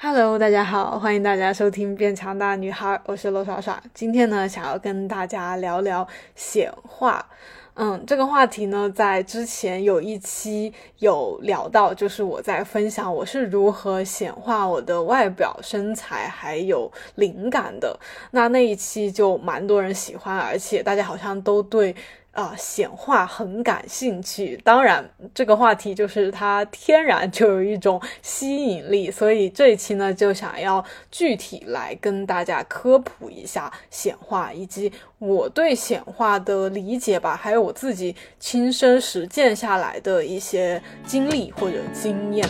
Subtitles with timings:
[0.00, 3.82] Hello，大家好，欢迎大家收听《变强大女孩》，我是罗耍耍。
[3.92, 7.26] 今天呢，想要跟大家聊聊显化。
[7.74, 17.98] 嗯，这个话题呢，在之前有一期有聊到，就是我在分享我是如何显化我的外表、身材还有灵感的。
[18.30, 21.92] 那那一期就蛮多人喜欢，而且大家好像都对。
[22.38, 24.56] 啊，显化很感兴趣。
[24.62, 42.48] 当然，这个话题就是它天然就有一种吸引力，所以这一期呢，就想要具体来跟大家科普一下显化，以及我对显化的理解吧，还有我自己亲身实践下来的一些经历或者经验。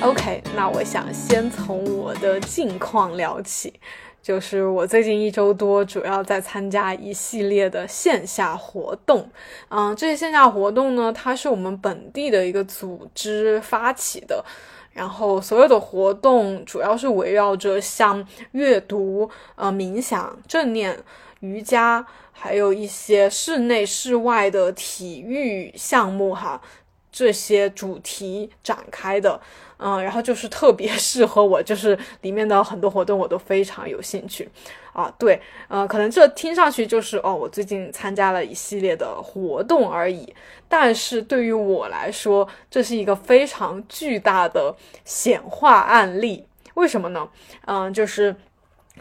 [0.00, 3.74] OK，那我想先从我的近况聊起，
[4.22, 9.28] 就是我最近一周多主要在参加一系列的线下活动。
[9.68, 14.44] 嗯，这些线下活动呢，它是我们本地的一个组织发起的，
[14.92, 20.96] 然后所有的活动主要是围绕着像阅读、呃冥想、正念、
[21.40, 26.62] 瑜伽，还有一些室内室外的体育项目哈
[27.10, 29.40] 这些主题展开的。
[29.78, 34.48] 嗯，然后就是特别 适合我，就是里面的很多活动我都非常有兴趣
[34.92, 35.12] 啊。
[35.18, 40.34] 对，呃，可能这听上去就是哦，我最近参加了一系列的活动而已。
[40.68, 46.44] 但是对于我来说，这是一个非常巨大的显化案例。
[46.74, 47.28] 为什么呢？
[47.66, 48.34] 嗯，就是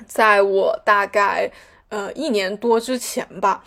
[0.06, 1.52] 在我大概
[1.90, 3.64] 呃一年多之前吧，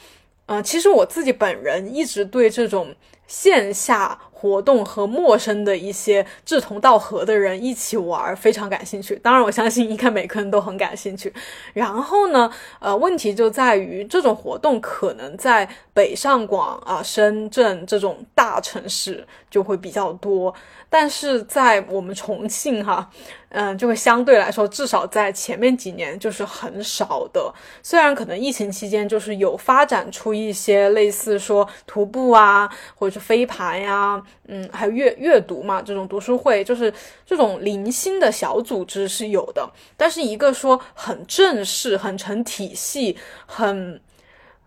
[0.47, 2.95] 嗯，其实我自己本人一直对这种
[3.27, 4.19] 线下。
[4.41, 9.15] 活动和陌生的一些志同道合的人一起玩，非常感兴趣。
[9.17, 11.31] 当然，我相信应该每个人都很感兴趣。
[11.75, 20.55] 然后呢，呃，问题就在于这种活动可能在北上广啊、深圳这种大城市就会比较多，
[20.89, 23.11] 但是在我们重庆哈。
[23.53, 27.53] 嗯，就会相对来说，至少在前面几年就是很少的。
[27.83, 36.93] 虽然可能疫情期间就是有发展出一些类似说徒步啊，或者是飞盘呀，嗯，还有阅阅读嘛这种读书会，就是
[37.27, 39.69] 这种零星的小组织是有的。
[39.97, 44.01] 但是一个说很正式、很成体系、很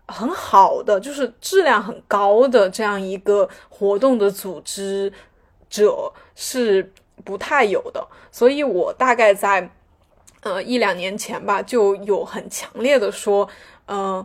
[0.08, 5.10] 很好的，就是质量很高的这样一个活动的组织
[5.70, 6.92] 者是。
[7.24, 9.70] 不太有的，所以我大概在，
[10.42, 13.48] 呃一两年前吧，就有很强烈的说，
[13.86, 14.24] 嗯，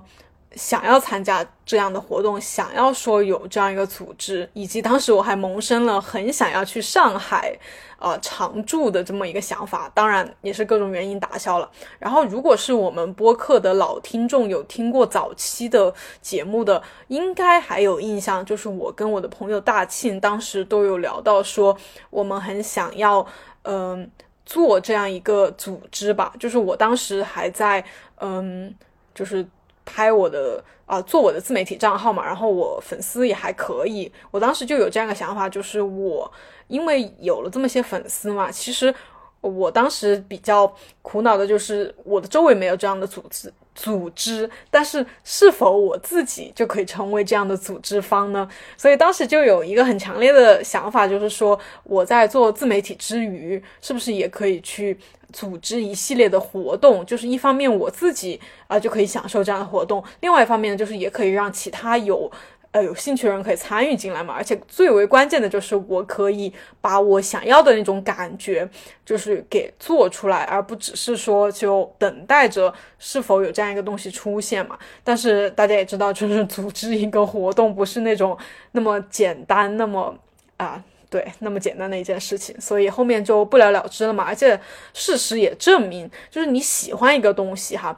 [0.56, 7.56] 想要参加这样的活动，想要说有这样一个组织，以及当时我还萌生了很想要去上海，
[8.00, 11.70] 呃常住的这么一个想法，当然也是各种原因打消了。
[12.00, 21.78] 然后，如果是我们播客的老听众，有听过早期的节目的，应该还有印象，就是我跟我的朋友大庆当时都有聊到说，
[22.10, 23.24] 我们很想要，
[23.62, 24.10] 嗯，
[24.48, 27.86] 做这样一个组织吧，就是我当时还在，
[28.20, 28.74] 嗯，
[29.14, 29.46] 就是。
[29.92, 34.12] 拍我的啊，做我的自媒体账号嘛，然后我粉丝也还可以。
[34.30, 36.32] 我当时就有这样的想法，就是我
[36.68, 38.94] 因为有了这么些粉丝嘛，其实
[39.42, 43.52] 我当时比较苦恼的就是我的周围没有这样的组织
[43.82, 48.48] 组织，但是是否我自己就可以成为这样的组织方呢？
[48.76, 54.98] 所以当时就有一个很强烈的想法，就是说我在做自媒体之余，是不是也可以去。
[55.32, 62.32] 组织一系列的活动，就是一方面我自己啊就可以享受这样的活动，另外一方面，就是也可以让其他有
[62.72, 64.34] 呃有兴趣的人可以参与进来嘛。
[64.34, 68.68] 而且最为关键的就是我可以把我想要的那种感觉，
[69.06, 74.78] 就是给做出来，而不只是说就等待着是否有这样一个东西出现嘛。
[75.04, 78.38] 但是大家也知道，就是组织一个活动不是那种
[78.72, 80.18] 那么简单，那么
[80.58, 80.84] 啊。
[81.12, 84.26] 对，那么简单的一件事情，所以后面就不了了之了嘛。
[84.26, 84.62] 而且
[84.94, 87.98] 事实也证明，就是你喜欢一个东西哈，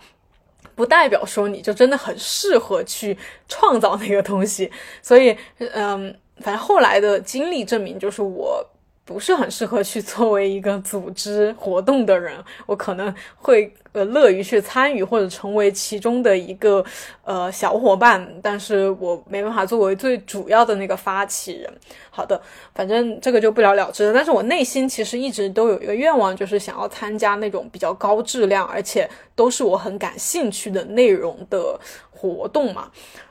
[0.81, 3.15] 不代表说你就真的很适合去
[3.47, 4.71] 创造那个东西。
[5.03, 8.65] 所以，嗯，反正后来的经历证明，就是我。
[9.11, 12.33] 不是很适合去作为一个组织活动的人，
[12.65, 16.83] 我可能会呃乐于去参与或者成为其中的一个
[17.23, 21.71] 呃小伙伴，但是我没办法作为最主要的那个发起人。
[22.09, 22.41] 好的，
[22.73, 24.13] 反正这个就不了了之了。
[24.13, 31.79] 但是我内心其实一直都有一个愿望，就是想要参加那种比较高质量，而且都是我很感兴趣的内容的
[32.09, 32.89] 活动嘛。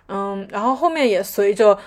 [0.09, 1.79] 嗯，然后后面也随着。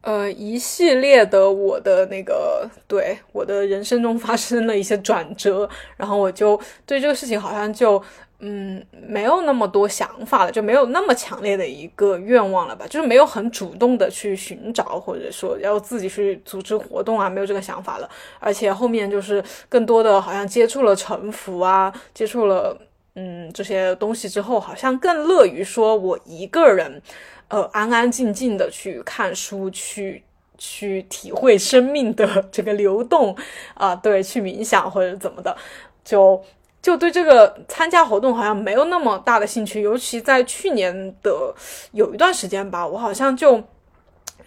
[0.00, 5.68] 呃，一系列的我的那个，对我的人生中发生了一些转折，
[5.98, 8.02] 然后我就对这个事情好像就
[8.38, 18.08] 嗯，没有那么多想法了，就没有那么强烈的一个愿望了吧，就是没有很主动的去寻找，或者说要自己去组织活动啊，没有这个想法了。
[18.38, 22.78] 而且后面就是更多的好像接触了沉浮啊，接触了
[23.16, 27.02] 嗯这些东西之后，好像更乐于说我一个人，
[27.48, 30.22] 呃，安安静静的去看书，去
[30.56, 33.36] 去体会生命的这个流动
[33.74, 35.56] 啊，对，去冥想或者怎么的，
[36.04, 36.42] 就。
[36.80, 41.52] 就对这个参加活动好像没有那么大的兴趣，尤其在去年的
[41.90, 43.60] 有一段时间吧，我好像就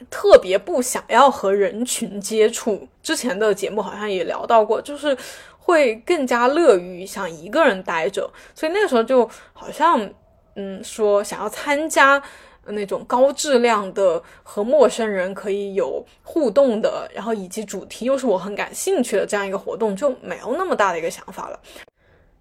[0.10, 2.88] 特别不想要和人群接触。
[3.04, 5.16] 之前的节目好像也聊到过，就是
[5.60, 10.10] 会更加乐于想一个人待着，所以那个时候就好像
[10.56, 12.20] 嗯说想要参加
[12.68, 21.60] 那种高质量的和陌生人可以有互动的，然后以及主题又是我很感兴趣的这样一个活动，就没有那么大的一个想法了。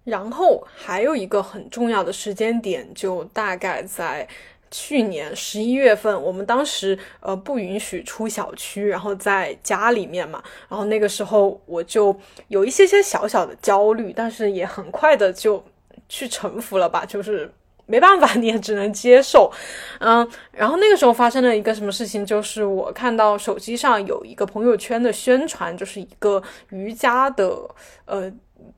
[0.03, 4.27] 然后还有一个很重要的时间点，就大概在
[4.71, 12.15] 去年十一月份，我们当时呃不允许出小区，然后在家里面嘛，然后那个时候我就
[12.47, 15.63] 有一些些小小的焦虑，但是也很快的就
[16.09, 17.51] 去臣服了吧，就是
[17.85, 19.51] 没办法，你也只能接受，
[19.99, 27.57] 嗯，然后那个时候发生了一个什么事情，就是我看到手机上有一个朋友圈的宣传，就是一个瑜伽的
[28.05, 28.31] 呃。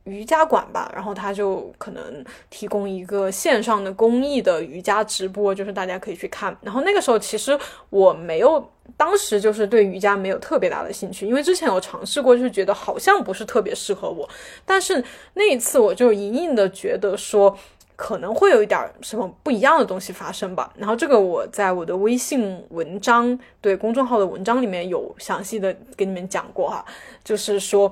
[0.05, 6.55] 瑜伽馆吧，然后他就可能提供一个线上的公益的瑜伽直播，就是大家可以去看。
[6.61, 7.57] 然后那个时候其实
[7.89, 8.65] 我没有，
[8.95, 14.27] 当时就是对瑜伽没有特别大的兴趣，因为之前有尝试过，就是觉得好像不是特别适合我。
[14.65, 15.03] 但是
[15.33, 17.57] 那一次我就隐隐的觉得说
[17.95, 20.73] 可能会有一点什么不一样的东西发生吧。
[20.77, 26.85] 然后这个我在我的微信文章对公众号的文章里面有详细的给你们讲过哈，
[27.23, 27.91] 就是说。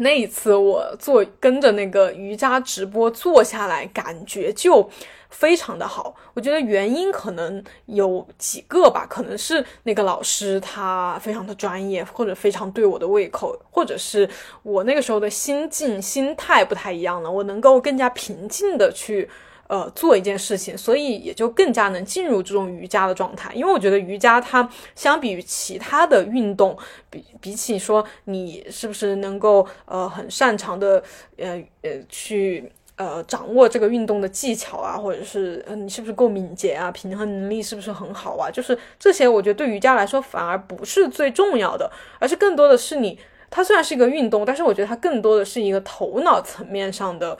[0.00, 4.86] 那一次我做跟着那个瑜伽直播做下来，感觉就
[5.30, 6.14] 非常的好。
[6.34, 14.28] 我觉得原因可能有几个吧，可能是那个老师他非常的专业，或者非常对我的胃口，或者是
[14.62, 19.28] 我那个时候的心境心态不太一样了，我能够更加平静的去。
[19.68, 23.52] 呃，做一件事情，所以也就更加能进入这种瑜伽的状态。
[23.52, 26.74] 因为我觉得瑜伽它相比于其他的运动，
[27.10, 31.02] 比比起说你是不是能够呃很擅长的
[31.36, 43.18] 呃呃去呃掌握这个运动的技巧啊，或者是嗯你是不是够敏捷啊，平衡能力是不是很好啊，就是这些，我觉得对瑜伽来说反而不是最重要的，而是更多的是你
[43.48, 47.38] 它虽然是一个运动，但是我觉得它更多的是一个头脑层面上的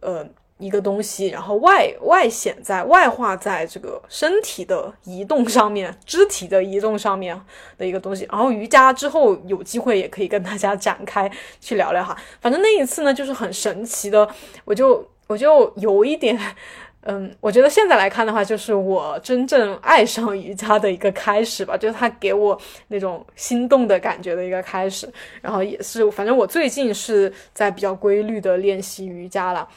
[0.00, 0.26] 呃。
[0.62, 7.38] 一个东西，然后外外显在外化在这个身体的移动上面，肢体的移动上面
[7.76, 8.26] 的一个东西。
[8.30, 11.28] 然后瑜伽之后有机会也可以跟大家展开
[11.60, 12.16] 去聊聊哈。
[12.40, 14.28] 反正那一次呢，就是很神奇的，
[14.64, 16.38] 我就我就有一点，
[17.04, 22.56] 嗯，我觉得现在来看的话，就是我真正爱上瑜伽的一个开始吧，就是它给我
[22.88, 25.12] 那种心动的感觉的一个开始。
[25.40, 29.68] 然后也是，反正我最近是在比较规律的练习瑜伽了。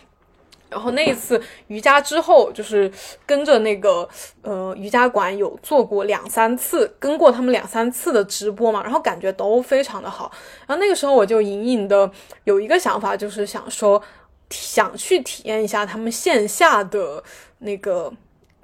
[0.76, 2.92] 然后那一次瑜伽之后，就是
[3.26, 4.08] 跟着那个
[4.42, 10.30] 呃瑜伽馆有做过两三次，跟过他们两三次的直播嘛，然后感觉都非常的好。
[10.68, 12.12] 然后那个时候我就隐隐的
[12.44, 14.02] 有一个想法，就是想说
[14.50, 17.24] 想去体验一下他们线下的
[17.60, 18.12] 那个。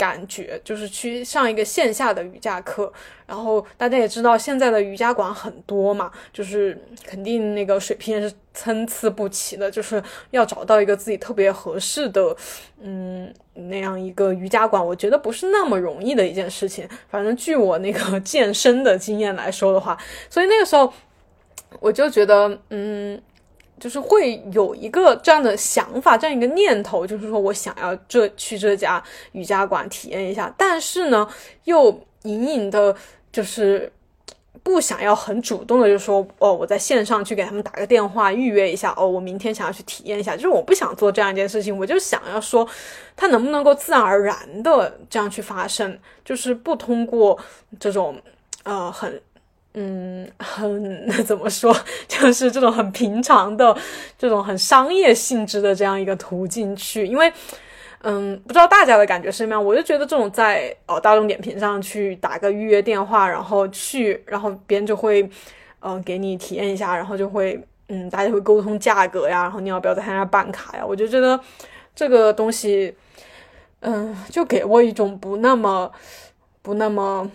[0.02, 2.92] 感觉就是去上一个线下的瑜伽课，
[3.28, 12.36] 然后大家也知道现在的瑜伽馆很多嘛，就是肯定那个水平也是参差不齐的，就是要找到一个自己特别合适的，
[12.82, 16.90] 嗯，那样一个瑜伽馆，我觉得不是那么容易的一件事情。
[17.08, 19.96] 反正据我那个 健身的经验来说的话，
[20.32, 20.92] 所以那个时候
[21.80, 23.22] 我就觉得，嗯。
[23.82, 31.28] 就是会有一个这样的想法，这样一个念头，就是说我想要这去这家瑜伽馆体验一下，但是呢，
[31.64, 31.90] 又
[32.22, 32.96] 隐隐的，
[33.32, 33.92] 就是
[34.62, 42.68] 不想要很主动的，就说哦，我在线上去给他们打个电话预约一下，哦，我明天想要去体验一下，就是我不想做这样一件事情，我就想要说，
[43.16, 47.36] 它能不能够自然而然的这样去发生，就是不通过
[47.80, 48.22] 这种
[48.62, 49.20] 呃很。
[49.74, 51.74] 嗯，很那 怎么说，
[52.08, 53.76] 就是这种很平常的、
[54.18, 57.32] 这种很商业性质的这样一个途径去，因为，
[58.02, 65.30] 嗯，不知道大家的感觉是什么样，我就觉得这种在哦大众点评上去打个预约电话，然后去，然后别人就会，
[65.80, 70.84] 嗯，给你体验一下，然后就会，嗯，大家会沟通价格呀，然后你要不要在他那办卡呀？
[70.86, 71.40] 我就觉得
[71.96, 72.94] 这个东西，
[73.80, 75.90] 嗯，就给我一种不那么、
[76.62, 77.32] 不那么。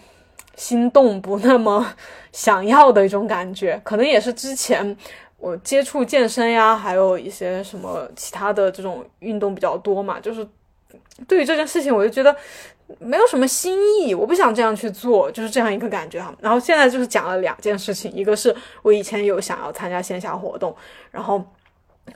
[0.57, 1.87] 心动不那么
[2.33, 4.97] 想要的一种感觉，可能也是之前
[5.39, 10.47] 我接触健身呀，还有一些什么其他的这种运动比较多嘛，就是
[11.29, 12.35] 对于这件事情，我就觉得
[12.99, 16.35] 没有什么新意，我不想这样去做，就是这样一个感觉哈。
[16.41, 20.75] 然后现在就是讲了两件事情，一个是我以前有想要参加线下活动，
[21.11, 21.43] 然后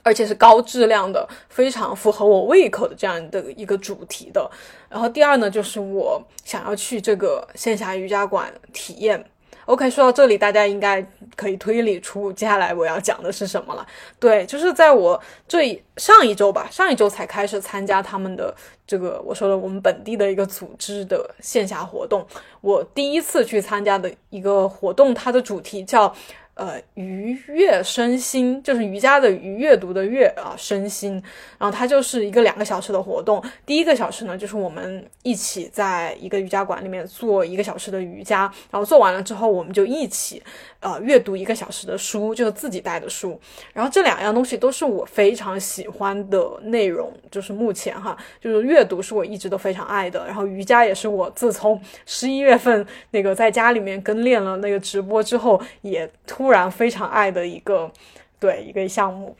[0.03, 4.49] 而且是高质量的，非常符合我胃口的这样的一个主题的。
[4.91, 9.25] 然后第二呢，就是我想要去这个线下瑜伽馆体验。
[9.65, 11.01] OK，说到这里，大家应该
[11.35, 13.87] 可以推理出接下来我要讲的是什么了。
[14.19, 18.53] 对，就是在我这上一周吧，上一周才开始参加他们的
[18.85, 22.25] 这个我说的我们本地的一个组织的线下活动。
[22.59, 26.13] 我第一次去参加的一个活动，它的主题叫。
[26.61, 31.13] 呃，愉悦身心就是瑜伽的愉阅读的悦啊，身心。
[31.57, 33.43] 然后它就是一个两个小时的活动。
[33.65, 38.41] 第一个小时呢，就是我们一起在一个瑜伽馆里面做一个小时的瑜伽。
[38.69, 40.43] 然后做完了之后，我们就一起
[40.81, 43.39] 呃阅读一个小时的书，就是自己带的书。
[43.73, 50.27] 然后这两样东西都是我非常喜欢的内容，就是目前哈，就是阅读是我一直都非常爱的。
[50.27, 56.50] 然后瑜伽也是我自从十一月份那个在家里面跟练了那个直播之后，也突。
[56.51, 57.91] 然非常爱的一个，
[58.39, 59.35] 对一个项目，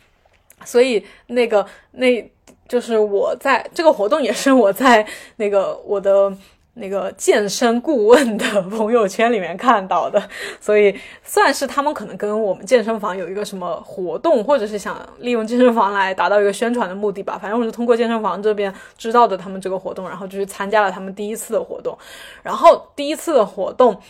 [0.66, 2.32] 所以那个那
[2.68, 6.32] 就是我在这个活动也是我在那个我的
[6.76, 10.22] 那个健身顾问的 朋友圈里面看到的，
[10.60, 17.38] 所以算是他们可能跟我们健身房有一个什么活动，或者是想利用健身房来达到一个宣传的目的吧。
[17.38, 21.98] 反正我是通过健身房这边知道的他们这个活动，然后就去参加了他们第一次的活动，
[22.42, 24.02] 然后第一次的活动。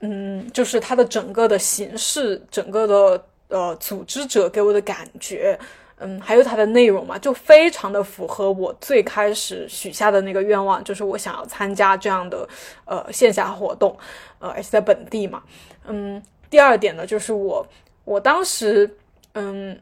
[0.00, 5.58] 嗯，就是它的整个的形式，整个的呃组织者给我的感觉，
[5.98, 12.48] 嗯，还有它的内容嘛，就非常的符合我最开始许下的那个愿望，就是我想要参加这样的
[12.84, 13.96] 呃线下活动，
[14.38, 15.42] 呃，而且在本地嘛，
[15.86, 17.66] 嗯，第二点呢，就是我
[18.04, 18.96] 我当时
[19.34, 19.78] 嗯，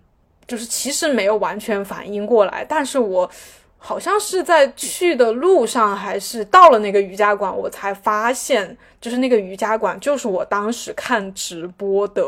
[0.46, 3.30] 就是其实没有完全反应过来，但是我。
[3.80, 12.22] 好像是在去的路上，还是到了那个瑜伽馆，我才发现，就是那个瑜伽馆就是我当时看直播的，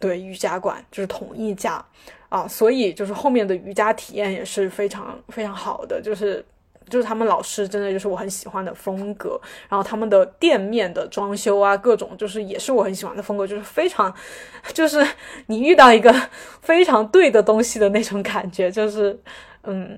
[0.00, 1.82] 对瑜伽馆就是同一家
[2.28, 6.44] 啊，所以就是后面的瑜伽体验也是非常非常好的，就是
[6.88, 14.12] 就是他们老师真的就是我很喜欢的风格，然后他们的店面的装修啊，各种就是也是我很喜欢的风格，就是非常
[14.74, 15.06] 就是
[15.46, 16.12] 你遇到一个
[16.60, 19.16] 非常对的东西的那种感觉，就是
[19.62, 19.96] 嗯。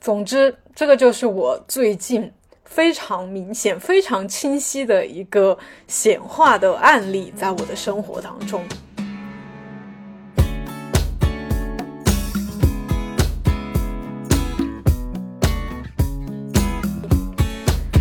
[0.00, 2.32] 总之，这个就是我最近
[2.64, 8.64] 非常明显、非常清晰的一个显化的案例，在我的生活当中。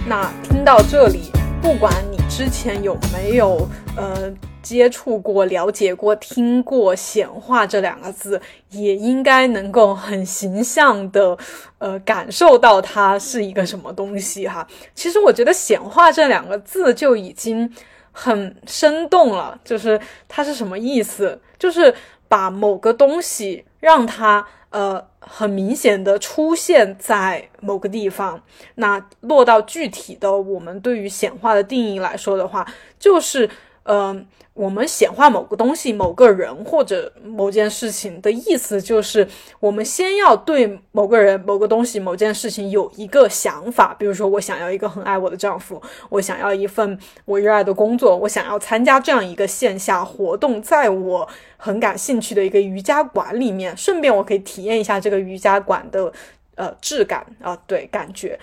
[0.07, 1.29] 那听到这里，
[1.61, 4.33] 不管你之前有没有呃。
[4.69, 11.35] 接触过、了解过、听过“显化”这两个字，也应该能够很形象的，
[11.79, 14.67] 呃，感受到它是一个什么东西哈。
[14.93, 17.67] 其实我觉得“显化”这两个字就已经
[18.11, 21.41] 很生动了，就是它是什么意思？
[21.57, 21.91] 就是
[22.27, 28.39] 把某个东西让它呃很明显的出现在某个地方。
[28.75, 32.65] 那落到具体的我们对于显化的定义来说的话，
[32.99, 33.49] 就是
[33.83, 34.25] 嗯。
[34.55, 39.25] 我们显化某个东西、某个人或者某件事情的意思，就是
[39.61, 43.95] 我们先要对某个人、某个东西、某件事情有一个想法。
[43.97, 56.11] 比如说，我想要一个很爱我的丈夫，我想要一份我热爱的工作，我想要参加这样一个线下活动，在我很感兴趣的一个瑜伽馆里面，顺便我可以体验一下这个瑜伽馆的。
[56.55, 58.37] 呃，质感啊，对，感觉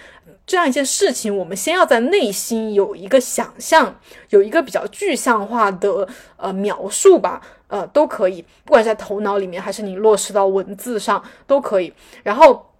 [0.47, 3.99] 这样一件事情，我们先要在内心有一个想象，
[4.31, 11.93] 有一个比较具象化的呃描述吧，呃，都可以，不管在头脑里面还是你落实到文字上都可以。
[12.23, 12.71] 然后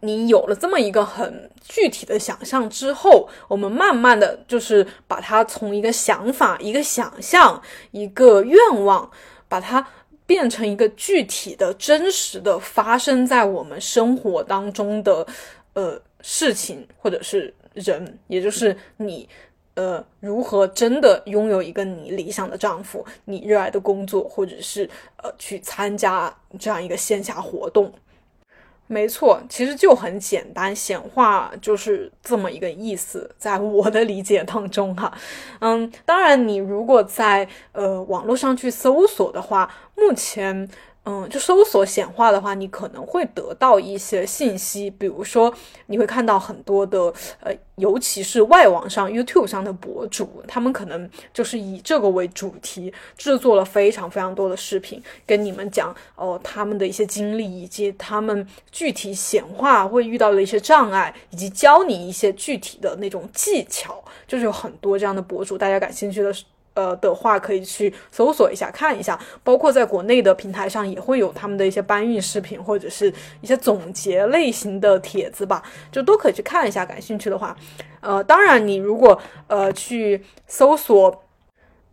[0.00, 9.10] 你有了这么一个很具体的想象之后，我们慢慢的就是把它从一个想法、一个想象、一个愿望，
[9.48, 9.86] 把它。
[10.26, 15.26] 变成一个具体的真实的发生在我们生活当中的
[15.74, 19.28] 呃事情或者是人，也就是你
[19.74, 24.88] 呃如何真的拥有一个你理想的丈夫，你热爱的工作，或者是
[25.22, 27.92] 呃去参加这样一个线下活动。
[28.86, 35.12] 没错，其实就很简单，显化就是这么一个意思，在我的理解当中哈，
[35.60, 40.68] 嗯，当然你如果在呃网络上去搜索的话，目前
[41.06, 45.52] 嗯，就搜索显化的话，你可能会得到一些信息，比如说
[45.86, 66.34] 你会看到很多的，呃，尤其是外网上 YouTube 上的博主，他们可能就是以这个为主题制作了非常非常多的视频，跟你们讲哦他们的一些经历，以及他们具体显化会遇到的一些障碍，以及教你一些具体的那种技巧，就是有很多这样的博主，大家感兴趣的。
[66.74, 76.84] 呃的话，可以去搜索一下看一下，包括在国内的平台上也会有他们的一些搬运视频或者是一些总结类型的帖子吧，就都可以去看一下。
[76.84, 77.56] 感兴趣的话，
[78.00, 81.24] 呃，当然你如果呃去搜索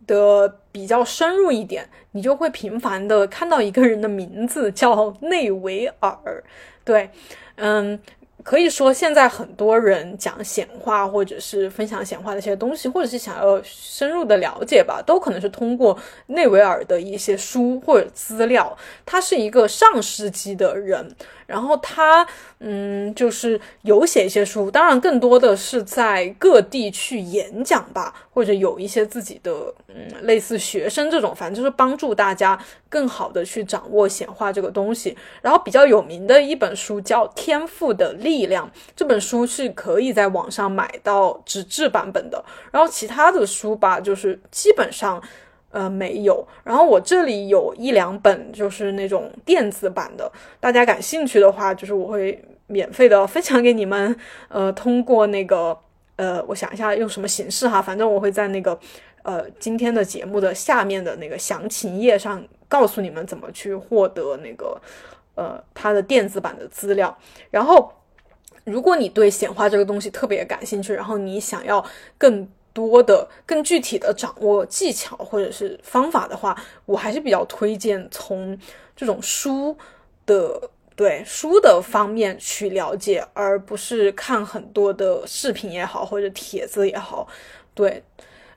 [0.06, 6.44] 的比较深入一点，你就会频繁的看到一个人的名字叫内维尔，
[6.84, 7.10] 对，
[7.56, 7.98] 嗯。
[8.42, 18.76] 可以说，现在很多人讲显化，或者是分享显化的一些东西，或者是想要深入的了解吧，都可能是通过内维尔的一些书或者资料。
[19.06, 21.14] 他是一个上世纪的人。
[21.52, 22.26] 然后他，
[22.60, 29.52] 嗯，就是有写一些书，当然更多的是在各地去演讲吧，或者有一些自己的，
[29.88, 35.14] 嗯，类似学生这种，反正就是帮助大家更好的去掌握显化这个东西。
[35.42, 38.66] 然后比较有名的一本书叫《天赋的力量》，
[38.96, 42.42] 这本书是可以在网上买到纸质版本的。
[42.70, 45.22] 然后其他的书吧，就是基本上。
[45.72, 46.46] 呃，没有。
[46.62, 54.14] 然后我这里有一两本，就是那种电子版的，大家感兴趣的话，就是我会免费的分享给你们。
[54.48, 55.76] 呃，通过那个，
[56.16, 58.78] 呃，我想一下用什么形式哈，反正我会在那个，
[59.22, 64.78] 呃，今天的节目的下面的那个详情页上告诉你们怎么去获得那个，
[65.36, 67.16] 呃，它的电子版的资料。
[67.50, 67.90] 然后，
[68.64, 71.82] 如果你对显化这个东西特别感兴趣，然后你想要
[72.18, 72.46] 更。
[72.72, 78.58] 多的更具体的掌握技巧或者是方法的话，我还是比较推荐从
[78.96, 79.76] 这种书
[80.24, 87.28] 的对书的方面去了解，而不是看很多的视频也好或者帖子也好。
[87.74, 88.02] 对，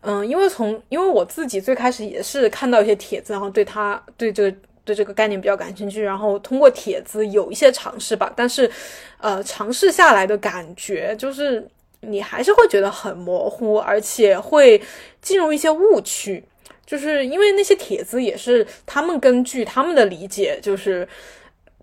[0.02, 8.72] 嗯，因为从因为我自己最开始也是看到一些帖子，然后对他对这个对这个概念比较感兴趣，然后通过帖子有一些尝试吧，但是
[9.18, 11.68] 呃，尝试下来的感觉就是。
[12.08, 14.82] 你还是会觉得很模糊，而且会
[15.22, 16.44] 进入一些误区，
[16.86, 21.08] 就是因为那些帖子也是他们根据他们的理解，就是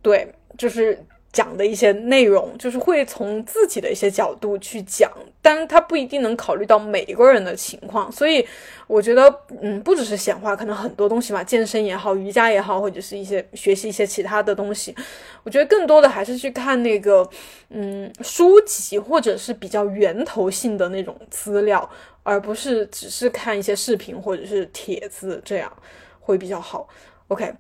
[0.00, 1.04] 对，就是。
[1.32, 8.46] 讲的一些内容，就是会从自己的一些角度去讲，但他不一定能考虑到每一个人的情况，所以
[8.86, 14.94] 我觉得，嗯，不只是显化，可能很多东西嘛，健身也好，瑜伽也好，或者是一些学习一些其他的东西，
[15.42, 17.26] 我觉得更多的还是去看那个，
[17.70, 21.88] 嗯，书籍或者是比较源头性的那种资料，
[22.22, 25.72] 而不是只是看一些视频或者是帖子，这样
[26.20, 26.86] 会比较好。
[27.28, 27.54] OK，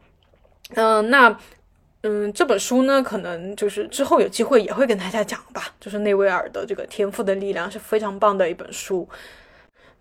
[0.74, 1.34] 嗯，那。
[2.02, 5.72] 嗯，这本书呢，可能就是之后有机会也会跟大家讲吧。
[5.80, 9.08] 就是内维尔的这个天赋的力量是非常棒的一本书。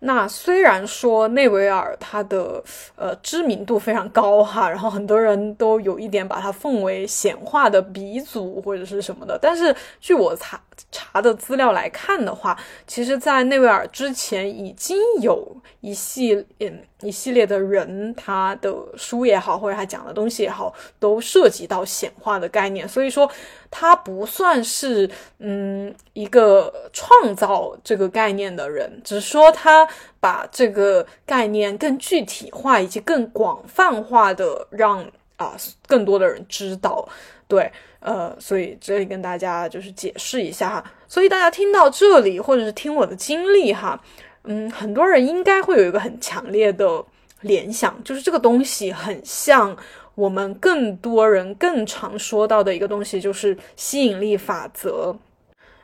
[0.04, 2.62] 那虽然说内维尔他的
[2.96, 10.60] 呃知名度非常高哈， 然后很多人都有一点把他奉为显化的鼻祖或者是什么的，但是据我查。
[10.90, 22.88] 查的资料来看的话，其实，在内维尔之前已经有一系嗯一系列的人，他的书也好，或者他讲的东西也好，都涉及到显化的概念。
[22.88, 23.30] 所以说，
[23.72, 29.84] 他不算是嗯一个创造这个概念的人，只是说他
[30.20, 35.04] 把这个概念更具体化，以及更广泛化的让
[35.36, 35.56] 啊
[35.88, 37.08] 更多的人知道。
[37.48, 37.68] 对。
[38.04, 40.84] 呃，所以这里跟大家就是解释一下哈。
[41.06, 43.96] 所以大家听到这里，或者是听我的经历哈，
[44.42, 47.04] 嗯，很多人应该会有一个很强烈的
[47.42, 49.76] 联想，就是这个东西很像
[50.14, 55.16] 我们更多人更常说到的一个东西，就是吸引力法则。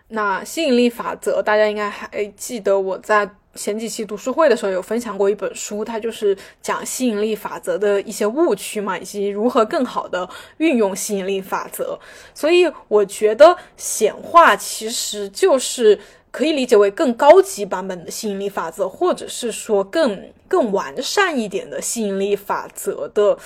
[0.08, 3.30] 那吸引力法则，大家应该还记得我在。
[3.54, 11.98] 前几期读书会的时候有分享过一本书，它就是讲吸引力法则的一些误区嘛，以及如何更好的运用吸引力法则。
[12.32, 15.98] 所以我觉得显化其实就是
[16.30, 23.36] 可以理解为更高级版本的吸引力法则，或者是说更更完善一点的吸引力法则的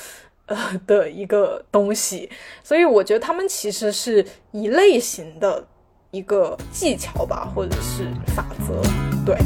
[0.54, 2.30] 呃 的一个东西。
[2.62, 5.64] 所以我觉得他们其实是一类型的
[6.10, 8.80] 一个技巧吧，或者是法则，
[9.24, 9.36] 对。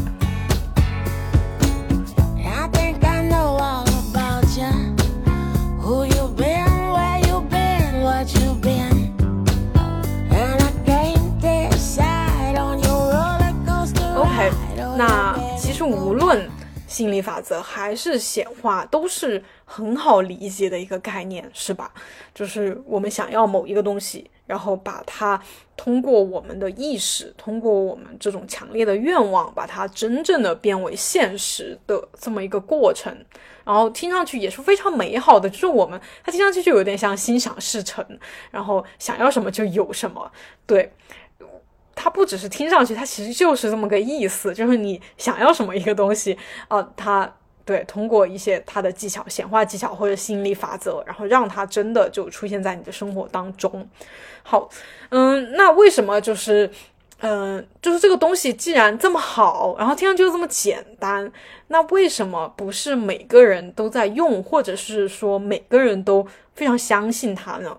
[14.19, 14.51] OK，
[14.97, 16.49] 那其实无论
[16.96, 21.92] 吸引力法则还是显化，都是很好理解的一个概念，是吧？
[22.35, 25.38] 就是我们想要某一个东西，然后把它
[25.76, 33.14] 通过我们的意识，通过我们这种强烈的愿望，把它真正的变为现实的这么一个过程。
[33.62, 38.02] 然后听上去也是非常美好的，就是我们它听上去就有点像心想事成，
[38.50, 40.32] 然后想要什么就有什么。
[40.64, 40.90] 对，
[41.96, 47.28] 它不只是听上去，它其实就是这么个意思，就是你想要什么一个东西，啊，它
[47.64, 53.88] 对通过一些它的技巧、显化技巧或者吸引力法则，然后让它真的就出现在你的生活当中。
[54.44, 54.70] 好，
[55.09, 56.70] 嗯，那为什么就是？
[57.20, 61.32] 嗯，就是这个东西既然这么好，然后听上去又这么简单，
[61.68, 67.74] 那为什么不是每个人都在用，或者是说每个人都非常相信它呢？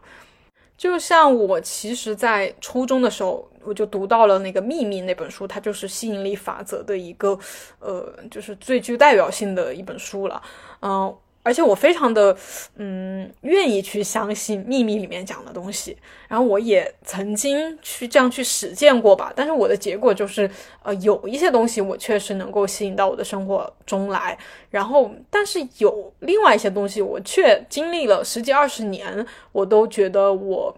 [0.76, 7.38] 就像我其实，在初中的时候，我就读到了那个《秘密》那本书，它就是吸引力法则的一个，
[7.80, 10.42] 呃，就是最具代表性的一本书了，
[10.82, 11.16] 嗯。
[11.44, 12.36] 而且我非常的，
[12.76, 19.32] 嗯，愿意去相信秘密里面讲的东西，然后我也曾经去这样去实践过吧。
[19.34, 20.52] 但是我的结果就是，
[20.84, 24.38] 呃，有一些东西我确实能够吸引到我的生活中来，
[24.72, 30.76] 然后，但是有另外一些东西，我却经历了十几二十年，我都觉得我，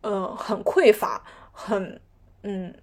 [0.00, 2.00] 呃，很匮乏，很，
[2.42, 2.74] 嗯，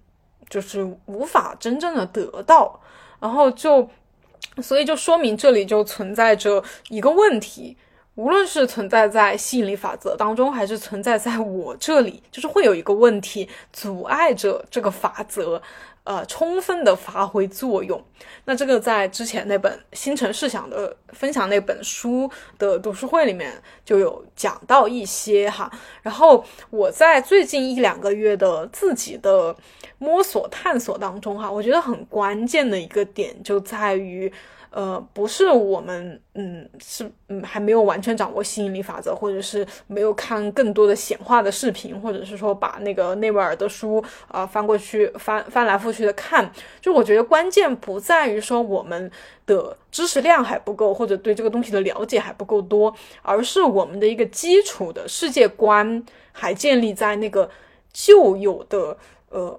[0.48, 2.80] 就是无法真正的得到，
[3.20, 3.88] 然后就。
[4.62, 7.76] 所以就说明这里就存在着一个问题，
[8.16, 15.62] 无论是存在在吸引力法则当中，还是存在在我这里，就是会有一个问题阻碍着这个法则，
[16.08, 18.02] 呃，充分的发挥作用。
[18.46, 23.52] 那这个在之前那本《星辰试想》的分享那本书的读书会里面
[23.84, 25.70] 就有讲到一些哈。
[26.00, 29.54] 然后我在最近一两个月的自己的。
[30.00, 34.32] 摸索探索当中哈，我觉得很关键的一个点就在于，
[34.78, 46.48] 呃，不是我们嗯是嗯还没有完全掌握吸引力法则，或者是没有看更多的显化的视频，或者是说把那个内维尔的书啊翻过去翻翻来覆去的看，
[46.80, 49.10] 就我觉得关键不在于说我们
[49.46, 57.50] 的知识量还不够，或者对这个东西的了解还不够多，而是我们的一个基础的世界观还建立在那个
[57.92, 58.96] 旧有的
[59.30, 59.58] 呃。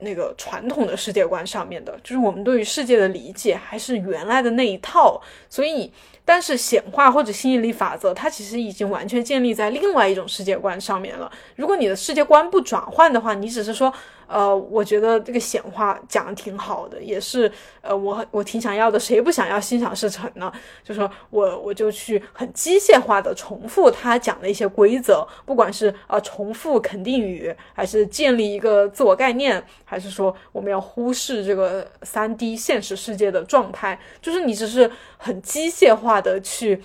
[0.00, 5.92] 那个传统的世界观上面的，就是我们对于世界的理解还是原来的那一套，所以，
[6.24, 11.30] 但是显化或者吸引力法则，它其实已经完全建立在另外一种世界观上面了。
[11.56, 13.92] 如果你的世界观不转换的话，你只是说。
[14.32, 19.00] 呃，我觉得这个显化讲的挺好的，也是呃，我我挺想要的。
[19.00, 20.52] 谁不想要心想事成呢？
[20.84, 36.80] 就说我我就去很机械化的重复他讲的一些规则，不管是呃重复肯定语，还是建立一个自我概念，还是说我们要忽视这个三 D 现实世界的状态，就是你只是很机械化的去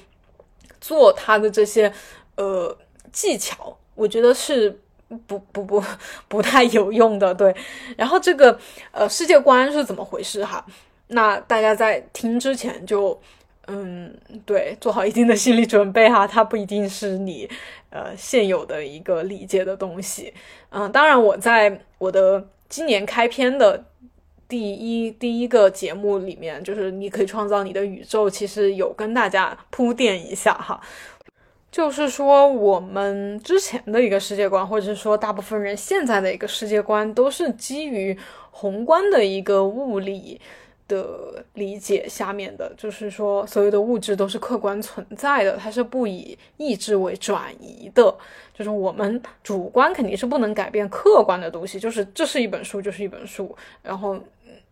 [0.81, 1.93] 做他的这些
[2.37, 2.75] 呃
[3.11, 4.81] 技巧，我觉得是。
[5.27, 5.83] 不不不，
[6.27, 7.55] 不太有用的，对。
[7.95, 8.57] 然后这个
[8.91, 10.65] 呃世界观是怎么回事哈？
[11.07, 13.19] 那大家在听之前就
[13.67, 14.11] 嗯
[14.45, 17.47] 对，做好一定的心理准备哈，它不一定是你
[17.89, 20.33] 呃现有的一个理解的东西。
[20.69, 23.85] 嗯，当然我在我的今年开篇的
[24.47, 30.79] 第一第一个节目里面，就是你可以创造你的宇宙，其实有跟大家铺垫一下哈。
[31.75, 38.17] 就是说，我们之前的一个世界观，或者是说大部分人现在的一个世界观，都是基于
[38.49, 40.39] 宏观的一个物理
[40.87, 42.73] 的理解下面的。
[42.77, 48.15] 就是说，所有的物质都是客观存在的，它是不以意志为转移的。
[48.53, 51.77] 就是我们主观肯定是不能改变客观的东西。
[51.77, 53.53] 就是这是一本书，就是一本书。
[53.83, 54.17] 然后，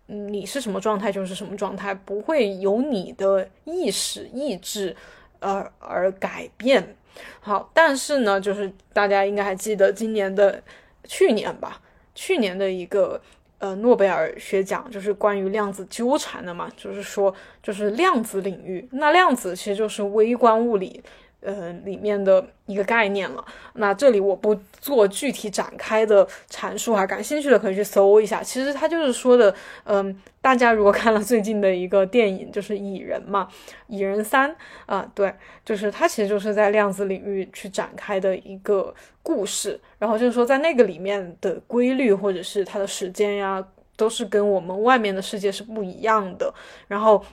[0.05, 4.95] 你是什么状态就是什么状态，不会有你的意识意志。
[5.43, 6.95] 而而改变，
[7.41, 10.63] 好，但是呢，就是大家应该还记得今年的
[11.03, 11.81] 去年吧，
[12.15, 13.21] 去年的一个
[13.59, 21.03] 呃诺贝尔学奖就是关于量子纠缠的嘛，就是说就是量子领域，那量子其实就是微观物理。
[21.43, 23.43] 呃，里面的一个概念了。
[23.73, 28.41] 那这里我不做具体展开的阐述哈，感兴趣的可以去搜一下。
[28.41, 29.53] 其实它就是说的，
[29.83, 33.47] 嗯，大家如果看了最近的一个电影，就是《蚁人》嘛，
[33.87, 34.49] 《蚁人三》
[34.85, 35.33] 啊，对，
[35.65, 39.79] 就是它其实就是在量子领域去展开的一个故事。
[39.99, 43.65] 然后就是说，在那个里面的规律或者是它的时间呀，
[43.97, 46.53] 都是跟我们外面的世界是不一样的。
[46.87, 47.23] 然后。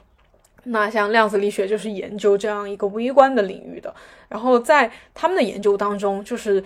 [0.65, 3.95] 那像量子力学就是研究这样一个微观的领域的，
[4.29, 6.63] 然后在他们的研究当中，就是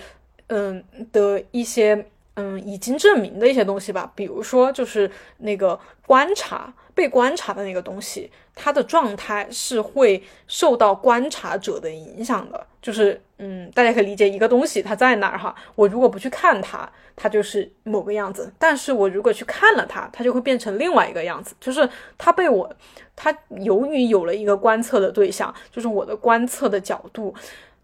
[0.48, 12.66] 嗯的一些嗯已经证明的一些东西吧，比如说就是那个观察被观察的那个东西，它的状态是会受到观察者的影响的。
[12.83, 21.55] 就是嗯，大家可以理解一个东西它在哪儿哈，我如果不去看它，它就是某个样子；但是我如果去看了它，它就会变成另外一个样子。
[21.59, 22.70] 就是它被我，
[23.16, 27.35] 它由于有了一个观测的对象，就是我的观测的角度，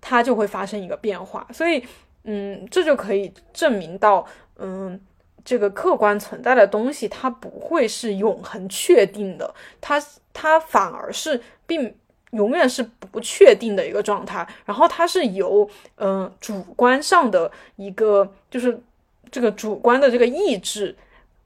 [0.03, 1.47] 它就会发生一个变化。
[1.51, 1.83] 所以
[2.24, 4.26] 嗯，这就可以证明到
[4.59, 5.00] 嗯，
[5.44, 10.02] 这个客观存在的东西它不会是永恒确定的，它
[10.33, 11.94] 它反而是并。
[12.33, 18.80] 永远是不确定的一个状态，然后它是由嗯主观上的一个，就是
[19.33, 20.94] 这个主观的这个意志，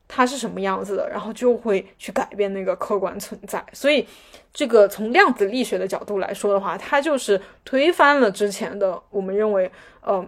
[0.06, 3.64] 它是什么样子的，然后就会去改变那个客观存在。
[3.72, 4.06] 所以，
[4.52, 10.22] 这个从量子力学的角度来说的话，它就是推翻了之前的我们认为，呃，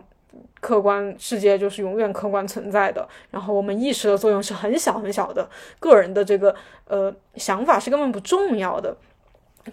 [0.61, 5.49] 客观世界就是永远客观存在的，然后我们意识的作用是很小很小的，
[5.81, 6.55] 个人的这个
[6.87, 8.97] 呃想法是根本不重要的。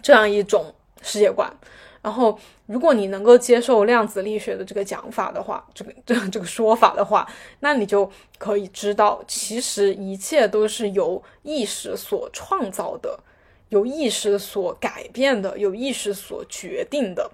[0.01, 0.73] 这样一种
[1.03, 1.47] 世界观，
[2.01, 13.19] 然后如果你能够接受量子力学的这个讲法的话，这个这这个说法的话，那你就可以知道，其实一切都是由意识所创造的，
[13.69, 17.29] 由意识所改变的，由意识所决定的。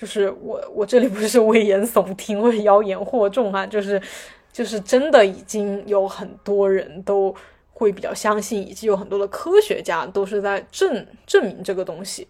[0.00, 4.00] 就是我我这里不是危言耸听或者妖言惑众啊，就是
[4.52, 7.34] 就是真的已经有很多人都。
[7.72, 12.28] 会比较相信，以及有很多的科学家都是在证证明这个东西，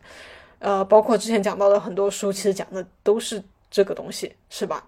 [0.60, 4.86] 呃，包括之前讲到的很多书，其实讲的都是这个东西，是吧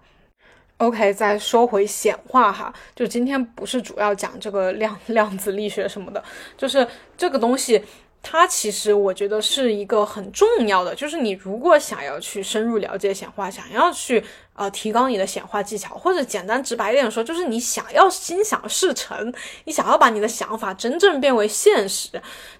[0.77, 6.23] ？OK，再说回显化哈，就今天不是主要讲这个量量子力学什么的，
[6.55, 7.83] 就是这个东西。
[8.25, 19.31] 它其实我觉得是一个很重要的，就是你如果想要去深入了解显化，想要去呃提高你的显化技巧，或者简单直白一点说，就是你想要心想事成，
[19.65, 22.09] 你想要把你的想法真正变为现实，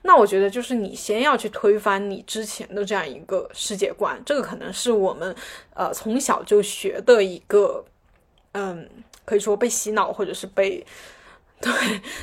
[0.01, 5.33] 那我觉得就是你先要去推翻你之前的这样一个世界观，这个可能是我们
[5.73, 7.85] 呃从小就学的一个，
[8.51, 8.89] 嗯，
[9.23, 10.85] 可以说被洗脑或者是被
[11.61, 11.71] 对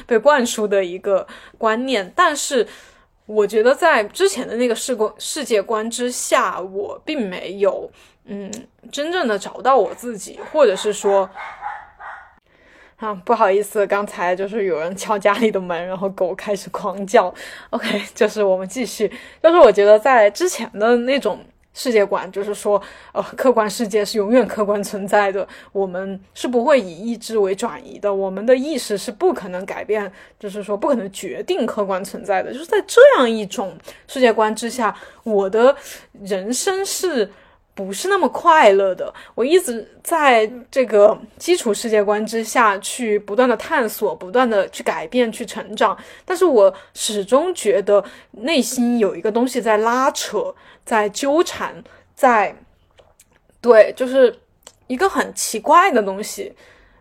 [0.07, 1.27] 被灌输的一个
[1.57, 2.69] 观念，但是。
[3.33, 7.89] 我觉得在之前的那个世观世界观之下，我并没有
[8.25, 8.51] 嗯
[8.91, 11.31] 真正的找到我自己，或者是说，
[12.97, 17.33] 啊不好意思，刚才就是有人敲家里的门，然后狗开始狂叫。
[17.71, 19.09] OK，就是我们继续，
[19.41, 21.39] 就是我觉得在之前的那种。
[21.73, 22.81] 世界观就是说，
[23.13, 32.53] 呃，客观世界是永远客观存在的，我们是不会以意志为转移的，我们的意识是不可能改变，就是说不可能决定客观存在的。
[32.53, 33.77] 就是在这样一种
[34.09, 35.75] 世界观之下，我的
[36.23, 37.31] 人生是
[37.75, 39.13] 不是那么快乐的？
[39.35, 50.55] 我一直在这个基础世界观之下去不断的探索，不断的去改变，去成长，但是我始终觉得内心有一个东西在拉扯。
[50.83, 51.85] 在纠缠，
[52.17, 52.57] 在
[53.61, 54.35] 对，就是
[54.89, 56.53] 一个很奇怪的东西。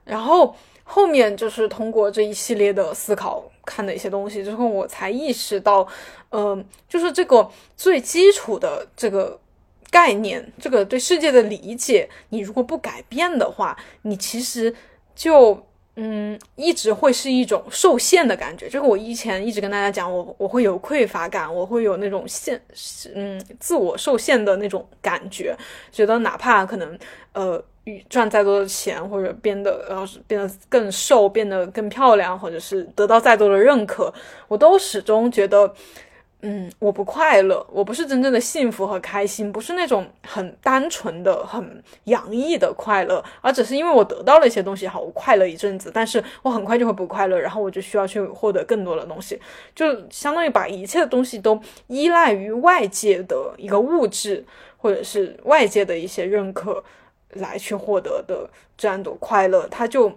[0.04, 5.88] 然后后面就是通过这一系列的思考，看的一些东西之后，我才意识到，
[6.30, 9.40] 嗯，就是这个最基础的这个
[9.92, 14.74] 概念，这个对世界的理解，你如果不改变的话，你其实
[15.16, 15.66] 就。
[16.02, 18.70] 嗯，一直会是一种受限的感觉。
[18.70, 22.58] 这个我以前一直跟大家讲，我我会有匮乏感，我会有那种限，
[23.14, 25.54] 嗯，自我受限的那种感觉。
[25.92, 26.98] 觉得哪怕可能，
[27.34, 27.62] 呃，
[28.08, 34.14] 赚再多的钱，或者变得，呃，变得更瘦，变得更漂亮，或者是得到再多的认可，
[34.48, 35.74] 我都始终觉得。
[36.42, 49.38] 嗯，我不快乐，我不是真正的幸福和开心，不是那种很单纯的、很洋溢的快乐，而只是因为我得到了一些东西，好，我快乐一阵子，但是我很快就会不快乐，然后我就需要去获得更多的东西，
[49.76, 54.46] 就相当于把一切的东西都依赖于外界的一个物质，
[54.78, 56.82] 或者是外界的一些认可
[57.34, 60.10] 来去获得的这样的快乐，它就，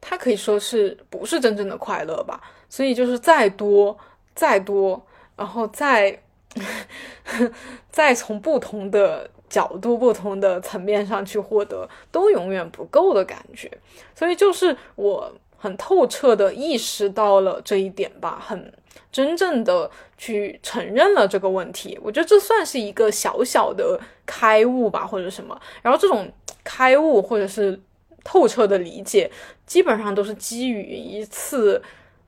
[0.00, 2.40] 它可以说是不是真正的快乐吧？
[2.70, 3.94] 所以就是再多。
[4.34, 5.04] 再多，
[5.36, 6.20] 然后再
[7.90, 13.70] 再从不同的角度、不同的层面上去获得，都永远不够的感觉。
[14.14, 18.72] 所以，就是我很透彻的意识到了这一点吧，很
[19.10, 21.98] 真正的去承认了这个问题。
[22.02, 25.58] 我觉得这算是一个小小的开悟吧，或者什么。
[25.82, 26.30] 然后，这种
[26.64, 27.80] 开悟或者是
[28.24, 29.30] 透彻的理解，
[29.66, 31.82] 基本上都是基于一次，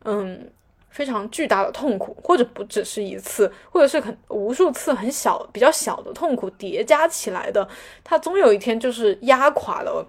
[0.05, 0.51] 嗯。
[0.95, 7.67] 非常巨大的痛苦，或者不只是一次，或者是很无数次很小、比较小的痛苦叠加起来的，
[8.05, 10.07] 它总有一天就是压垮了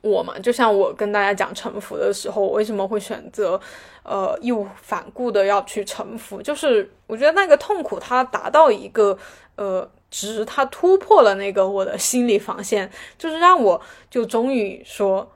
[0.00, 3.60] 我嘛，就像我跟大家讲臣服的时候，我为什么会选择，
[4.04, 6.40] 呃，义无反顾的要去臣服？
[6.40, 9.18] 就是我觉得那个痛苦它达到一个
[9.56, 15.30] 呃值，它突破了那个我的心理防线，就是让我就终于说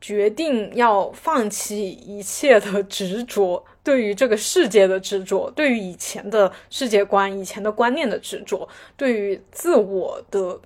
[0.00, 10.60] 决定要放弃一切的执着，对于这个世界的执着，对于以前的世界观、以前的观念的执着，对于自我的。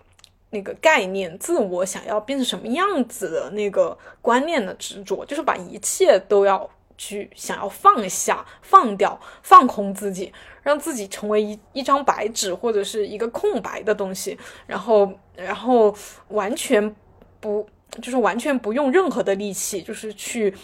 [0.50, 15.92] 那个概念，自我想要变成什么样子的那个观念的执着，就是把一切都要去想要放下、放掉、放空自己，让自己成为一一张白纸或者是一个空白的东西，然后，然后
[16.28, 16.94] 完全
[17.40, 17.68] 不，
[18.00, 20.54] 就是完全不用任何的力气，就是去。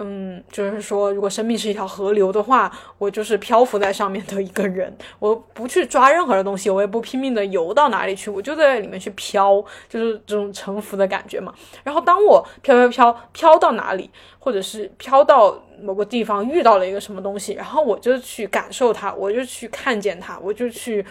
[0.00, 11.52] 嗯，就是说，如果生命是一条河流的话，我就是漂浮在上面的一个人，我不去抓任何的东西，我也不拼命的游到哪里去，我就在里面去飘，就是这种沉浮的感觉嘛。
[11.82, 14.08] 然后当我飘飘飘飘到哪里，
[14.38, 21.04] 或者是飘到某个地方遇到了一个什么东西，然后我就去感受它，我就去看见它，我就去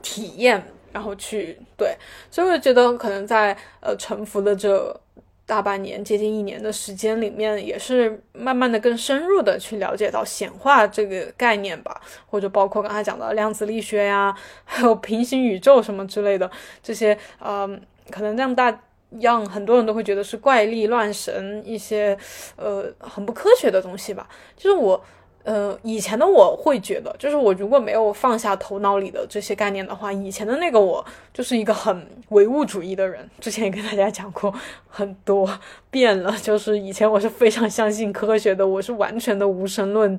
[0.00, 1.94] 体验，然后去对，
[2.30, 4.98] 所以我觉得可能在呃沉浮的这。
[5.46, 16.50] 大半年，接近一年的时间里面，也是慢慢的更深入的去了解到显化这个概念吧，或者包括刚才讲的量子力学呀，还有平行宇宙什么之类的
[16.82, 17.80] 这些，嗯，
[18.10, 18.80] 可能让大
[19.20, 22.16] 让很多人都会觉得是怪力乱神一些，
[22.56, 24.28] 呃，很不科学的东西吧。
[24.56, 25.04] 就是我。
[25.44, 31.04] 呃，以前的我会觉得，就是我如果没有放下头脑里的这些概念的话，以前的那个我
[31.34, 33.28] 就是一个很唯物主义的人。
[33.40, 34.52] 之前也跟大家讲过
[34.88, 35.46] 很多
[35.90, 40.18] 遍了，就是以前我是非常相信科学的，我是完全的无神论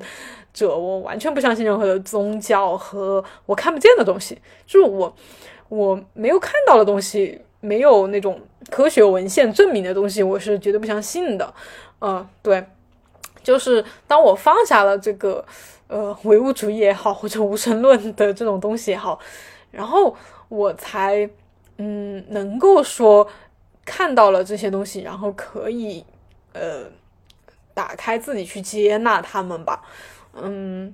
[0.53, 5.11] 者，我完全不相信任何的宗教和我看不见的东西，就是我
[5.69, 11.51] 我没有看到的东西，没有那种科学文献证明的东西，我是绝对不相信的。
[11.99, 12.63] 嗯，对。
[13.45, 15.45] 就是当我放下了这个，
[15.87, 19.19] 呃，唯物主义也好，或者无神论的这种东西也好，
[19.69, 20.17] 然后
[20.49, 21.29] 我才，
[21.77, 23.27] 嗯，能够说
[23.85, 26.03] 看到了这些东西，然后可以，
[26.53, 26.85] 呃，
[27.75, 29.83] 打开自己去接纳他们吧，
[30.33, 30.93] 嗯。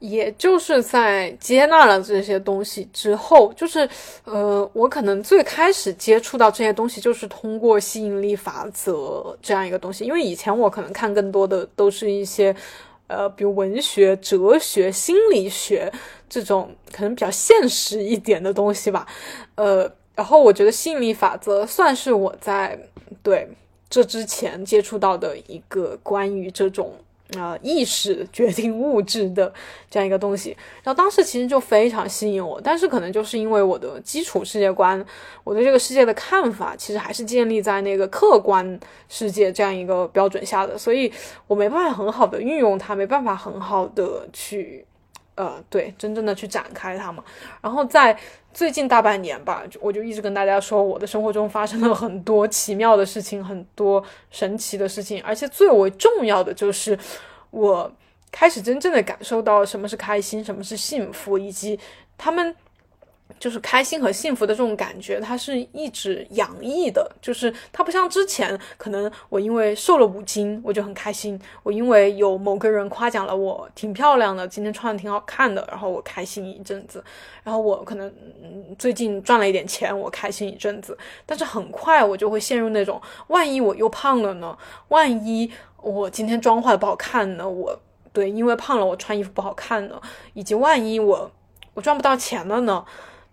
[0.00, 3.88] 也就是在接纳了这些东西之后，就是
[4.24, 10.04] 呃，我可能最开始接触到这些东西，就是通过吸引力法则这样一个东西。
[10.04, 12.54] 因为以前我可能看更多的都是一些
[13.06, 15.90] 呃，比如文学、哲学、心理学
[16.28, 19.06] 这种可能比较现实一点的东西吧。
[19.54, 22.78] 呃，然后我觉得吸引力法则算是我在
[23.22, 23.48] 对
[23.88, 26.92] 这之前接触到的一个关于这种。
[27.38, 29.52] 啊，意识 决定物质的
[29.90, 35.04] 这样一个东西，然后当时其实就非常吸引我，但是可能就是因为我的基础世界观，
[35.42, 41.10] 我对这个世界的看法，其实还是建立在那个客观世界这样一个标准下的，所以
[41.46, 44.86] 我没办法很好的运用它，没办法很好的去，
[45.36, 47.22] 呃，对，真正的去展开它嘛。
[47.60, 48.16] 然后在
[48.52, 56.98] 最近大半年吧，我就一直跟大家说，我的生活中发生了很多奇妙的事情，很多神奇的事情，而且最为重要的就是，
[57.50, 57.92] 我
[58.30, 61.78] 开始真正的感受到什么是开心，什么是幸福，以及
[62.18, 62.54] 他们。
[63.40, 67.10] 就是开心和幸福的这种感觉，它是一直洋溢的。
[67.20, 77.02] 就是它不像之前，可能我因为瘦了五斤，我就很开心；我因为有某个人夸奖了我挺漂亮的，今天穿的挺好看的，然后我开心一阵子。
[77.42, 78.12] 然后我可能
[78.78, 80.96] 最近赚了一点钱，我开心一阵子。
[81.26, 84.56] 但是很快我就会陷入那种：万一我又胖了呢？
[84.88, 85.50] 万一
[85.82, 87.46] 我今天妆化的不好看呢？
[87.46, 87.78] 我
[88.12, 90.00] 对，因为胖了，我穿衣服不好看呢？
[90.34, 91.30] 以及万一我
[91.74, 92.84] 我赚不到钱了呢？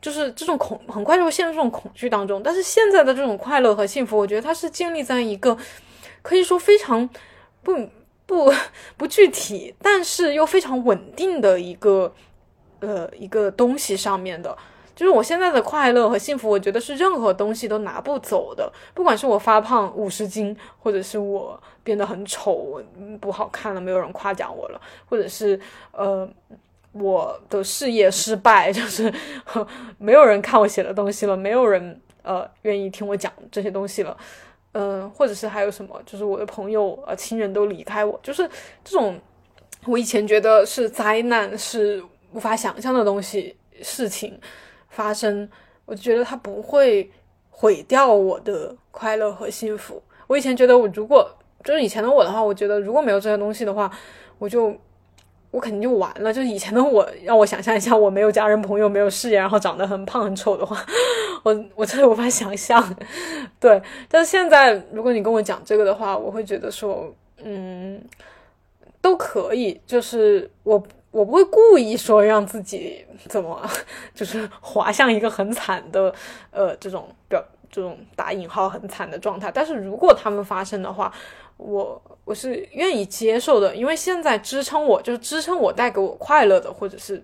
[0.01, 5.55] 就是这种恐很快就会陷入这种恐惧当中，但是现在的这种快乐和幸福，我觉得它是建立在一个
[6.23, 7.07] 可以说非常
[7.61, 7.87] 不
[8.25, 8.51] 不
[8.97, 12.11] 不具体，但是又非常稳定的一个
[12.79, 14.57] 呃一个东西上面的。
[14.95, 22.81] 就是我现在的快乐和幸福，我觉得是任何东西都拿不走的，不管是我发胖五十斤，或者是我变得很丑
[23.19, 25.59] 不好看了，没有人夸奖我了，或者是
[25.91, 26.27] 呃。
[26.93, 29.13] 我的事业失败， 就是
[29.97, 34.17] 没有人看我写的东西了，没有人呃愿意听我讲这些东西了，
[34.73, 38.45] 嗯，或者是还有什么，就是我的朋友呃亲人都离开我，就是
[38.83, 39.17] 这种
[39.85, 44.37] 我以前觉得是灾难，是无法想象的东西事情
[44.89, 45.49] 发生，
[45.85, 47.09] 我就觉得它不会
[47.49, 50.03] 毁掉我的快乐和幸福。
[50.27, 51.29] 我以前觉得我如果
[51.63, 53.89] 就是以前的我的话，我觉得如果没有这些东西的话，
[54.37, 54.75] 我就。
[55.51, 56.33] 我肯定就完了。
[56.33, 60.77] 就是以前的我，让我想象一下，我没有家人朋友，没有事业，然后长得很胖很丑的话，
[61.43, 62.83] 我我真的无法想象。
[63.59, 68.01] 对，但是现在如果你跟我讲这个的话，我会觉得说，嗯，
[69.01, 70.81] 都可以，就是我
[71.11, 73.61] 我不会故意说让自己怎么，
[74.15, 76.13] 就是滑向一个很惨的
[76.51, 79.51] 呃这种表这种打引号很惨的状态。
[79.53, 81.11] 但是如果他们发生的话，
[81.61, 87.23] 我我是愿意接受的，因为现在支撑我就是支撑我带给我快乐的，或者是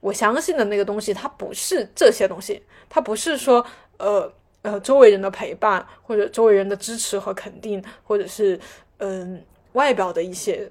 [0.00, 3.64] 我相信的那个东西，它不是这些东西，它不是说
[3.96, 4.30] 呃
[4.60, 8.60] 呃周围人的陪伴，或者周围人的支持和肯定，或者是
[8.98, 9.42] 嗯
[9.72, 10.70] 外表的一些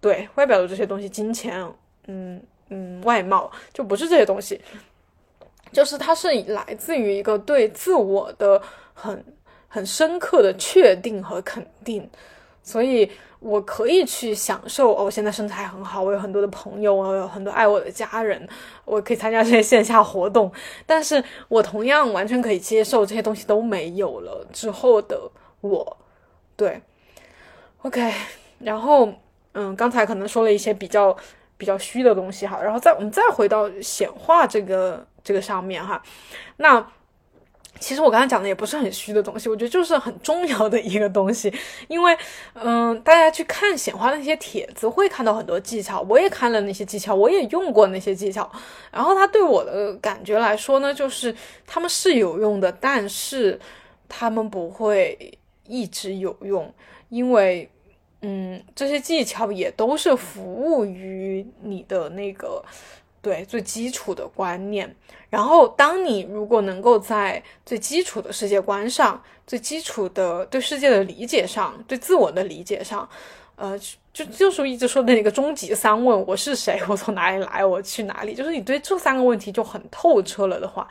[0.00, 1.68] 对外表的这些东西，金钱，
[2.06, 4.60] 嗯嗯外貌就不是这些东西，
[5.72, 8.62] 就是它是来自于一个对自我的
[8.94, 9.24] 很。
[9.74, 12.08] 很深刻的确定和肯定，
[12.62, 13.10] 所以
[13.40, 14.94] 我可以去享受。
[14.94, 18.48] 哦，我现在身材很好，我有很多的朋友，我有很多爱我的家人，
[18.84, 20.52] 我可以参加这些线下活动。
[20.86, 25.28] 但是我同样完全可以接受这些东西都没有了之后的
[25.60, 25.96] 我。
[26.54, 26.80] 对
[27.82, 28.14] ，OK。
[28.60, 29.12] 然后，
[29.54, 31.16] 嗯，刚才可能说了一些比较
[31.56, 36.00] 比较虚的东西哈，然后再我们再回到显化这个这个上面哈，
[36.58, 36.86] 那。
[37.80, 41.52] 其实我刚才讲的也不是很虚的东西，我觉得就是很重要的一个东西，
[41.88, 42.16] 因为，
[42.54, 48.50] 嗯，大家去看显化那些帖子，会看到很多技巧，我也看了那些技巧，我也用过那些技巧，
[48.90, 51.34] 然后它对我的感觉来说呢，就是
[51.66, 53.60] 他们是有用的，但是
[54.08, 56.72] 他们不会一直有用，
[57.10, 57.68] 因为，
[58.22, 62.64] 嗯，这些技巧也都是服务于你的那个。
[63.24, 64.94] 对最基础的观念，
[65.30, 73.08] 然后当你如果能够在最基础的世界观上、最基础的对世界的理解上、对自我的理解上，
[73.56, 73.80] 呃，
[74.12, 76.78] 就就是一直说的那个终极三问：我是谁？
[76.86, 77.64] 我从哪里来？
[77.64, 78.34] 我去哪里？
[78.34, 80.86] 就是你对这三个问题就很透彻了的话，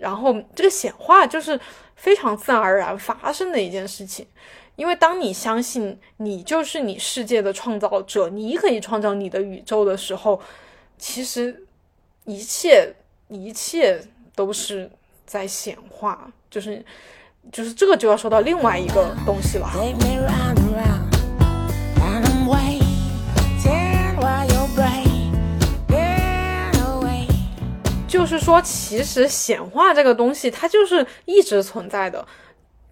[0.00, 1.58] 然后这个显化就是
[1.94, 4.26] 非常自然而然发生的一件事情，
[4.74, 10.40] 因为当你相信你就是你世界的创造者，你可以创造你的宇宙的时候。
[11.04, 11.64] 其实，
[12.26, 12.94] 一切
[13.26, 14.00] 一切
[14.36, 14.88] 都是
[15.26, 16.80] 在显化，就是，
[17.50, 19.68] 就是这个就要说到另外一个东西了。
[28.06, 32.24] 就是说，其实显化这个东西，它就是一直存在的。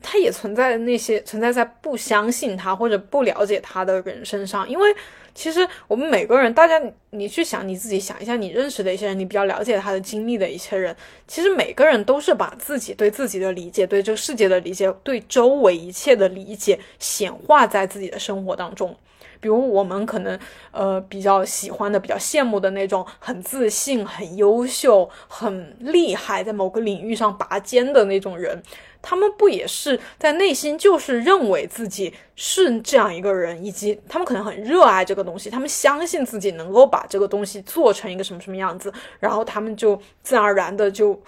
[0.03, 4.97] 它也存在那些存在在不相信他或者不了解他的人身上，因为
[5.41, 6.79] 其实我们每个人，大家
[7.13, 10.95] 你去想你自己想一下，你认识的一些人，你比较了解他的经历的一些人，
[11.27, 18.95] 其实每个人都是把自己对自己的理解、对这个世界的理解、对周围一切的理解显化在自己的生活当中。
[19.41, 20.39] 比如我们可能
[20.71, 28.63] 呃比较喜欢的、比较羡慕的那种很自信、很优秀、很厉害，在某个领域上拔尖的那种人。
[29.03, 41.19] 他们不也是在内心就是认为自己是这样一个人，以及他们可能很热爱这个东西，他们相信自己能够把这个东西做成一个什么什么样子，然后他们就自然而然的就，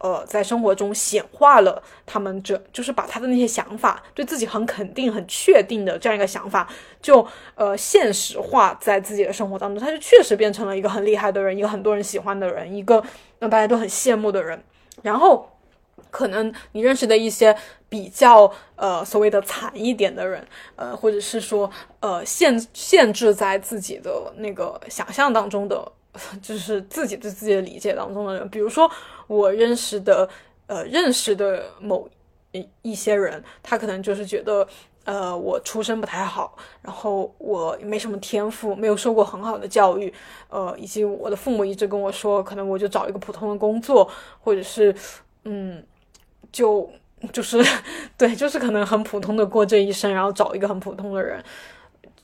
[0.00, 6.66] 呃，在生活中显化了他们这就是把他的那些想法，对自己很肯定、很确定的这样一个想法，
[7.02, 13.04] 就呃现实化在自己的生活当中，他就确实变成了一个很厉害的人，一个很多人喜欢的人，一个
[13.38, 14.62] 让大家都很羡慕的人，
[15.02, 15.50] 然后。
[16.10, 17.56] 可能你认识的一些
[17.88, 20.46] 比较呃所谓的惨一点的人，
[20.76, 25.90] 呃，或者是说呃限限制在自己的那个想象当中的，
[26.42, 28.90] 就是自己对自己的理解当中的人，比如说
[29.26, 30.28] 我认识的
[30.66, 32.08] 呃认识的某
[32.52, 34.66] 一一些人，他可能就是觉得
[35.04, 40.12] 呃我出身不太好，然后我没什么天赋，没有受过很好的教育，
[40.50, 44.94] 呃，以及我的父母一直跟我说，可能我就找一个普通的工作，或者是
[45.44, 45.82] 嗯。
[46.52, 46.90] 就
[47.32, 47.62] 就是
[48.16, 51.42] 对，就是可能很普通的过这一生，然后找一个很普通的人，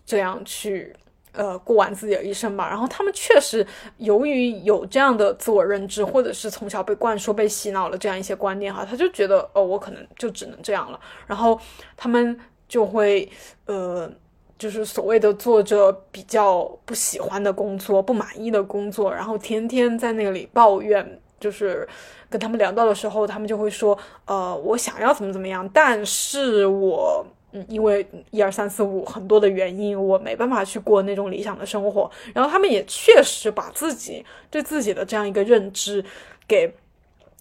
[0.07, 0.95] 这样去
[1.33, 2.69] 呃过完自己的一生吧。
[2.69, 11.01] 然后他们确实由于有这样的自我认知，或者是从小被灌输、被洗脑了这样一些观念哈，他就觉得哦，我可能就只能这样了。
[11.27, 11.61] 然后
[11.97, 12.39] 他们
[12.69, 13.29] 就会
[13.67, 14.09] 呃，
[14.57, 21.89] 就是所谓的做着比较不喜欢的工作、不满意的工作，然后天天在那里抱怨，就是。
[22.35, 32.11] 跟他们聊到的时候，他们就会说，呃，我想要怎么怎么样，但是我，嗯，因为一二三四五很多的原因，我没办法去过那种理想的生活。
[32.35, 36.05] 然后他们也确实把自己对自己的这样一个认知
[36.49, 36.74] 给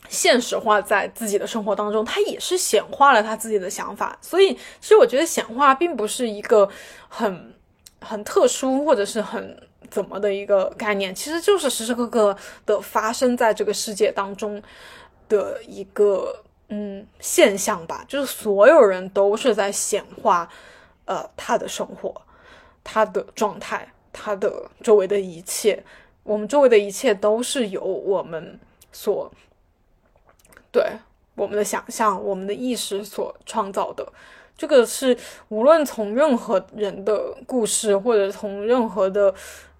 [0.07, 4.15] 现实化在自己的生活当中，他也是显化了他自己的想法。
[4.21, 6.69] 所以，其实我觉得显化并不是一个
[7.09, 7.55] 很
[7.99, 9.57] 很特殊或者是很。
[9.93, 12.35] 怎么的一个概念，其实就是时时刻刻
[12.65, 14.59] 的发生在这个世界当中
[15.29, 20.49] 的一个嗯现象吧，就是所有人都是在显化，
[21.05, 22.19] 呃，他的生活，
[22.83, 25.83] 他的状态，他的周围的一切，
[26.23, 28.59] 我们周围的一切都是由我们
[28.91, 29.31] 所
[30.71, 30.83] 对
[31.35, 34.11] 我们的想象、我们的意识所创造的。
[34.55, 35.17] 这个是
[35.49, 39.33] 无论从任何人的故事，或者从任何的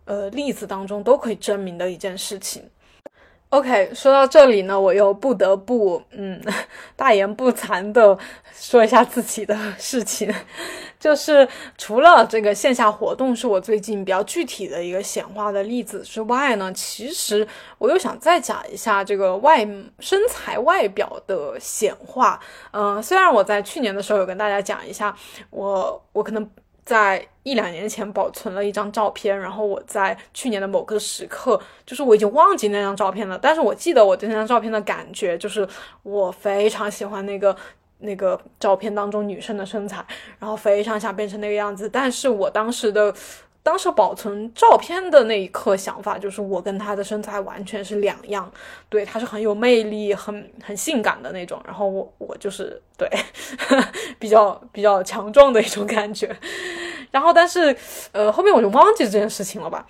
[0.05, 2.69] 呃例子当中都可以证明的一件事情。
[3.49, 6.41] OK，说到这里呢，我又不得不嗯
[6.97, 8.17] 大言不惭的
[8.51, 10.33] 说一下自己的事情，
[10.99, 11.47] 就是
[11.77, 17.47] 除了这个线下活动是我最近比较具体的一个显化的例子之外呢，其实
[17.77, 19.63] 我又想再讲一下这个外
[19.99, 22.39] 身材外表的显化。
[22.71, 25.15] 嗯，虽然我在去年的时候有跟大家讲一下，
[25.51, 26.49] 我我可能。
[26.85, 35.67] 在一两年前保存了一张照片，然后我在去年的某个时刻，就是我已经忘记那张照片了，但是我记得我对那张照片的感觉，就是
[36.03, 37.55] 我非常喜欢那个
[37.99, 40.05] 那个照片当中女生的身材，
[40.39, 43.13] 然后非常想变成那个样子，但是我当时的。
[43.63, 48.51] 当时保存照片的那一刻，想法就是我跟她的身材完全是两样。
[48.89, 53.09] 对，她是很有魅力、很很性感的那种，然后我我就是对
[54.19, 56.35] 比较比较强壮的一种感觉。
[57.09, 57.73] 然后，但是
[58.11, 59.87] 呃，后面我就忘记这件事情了吧。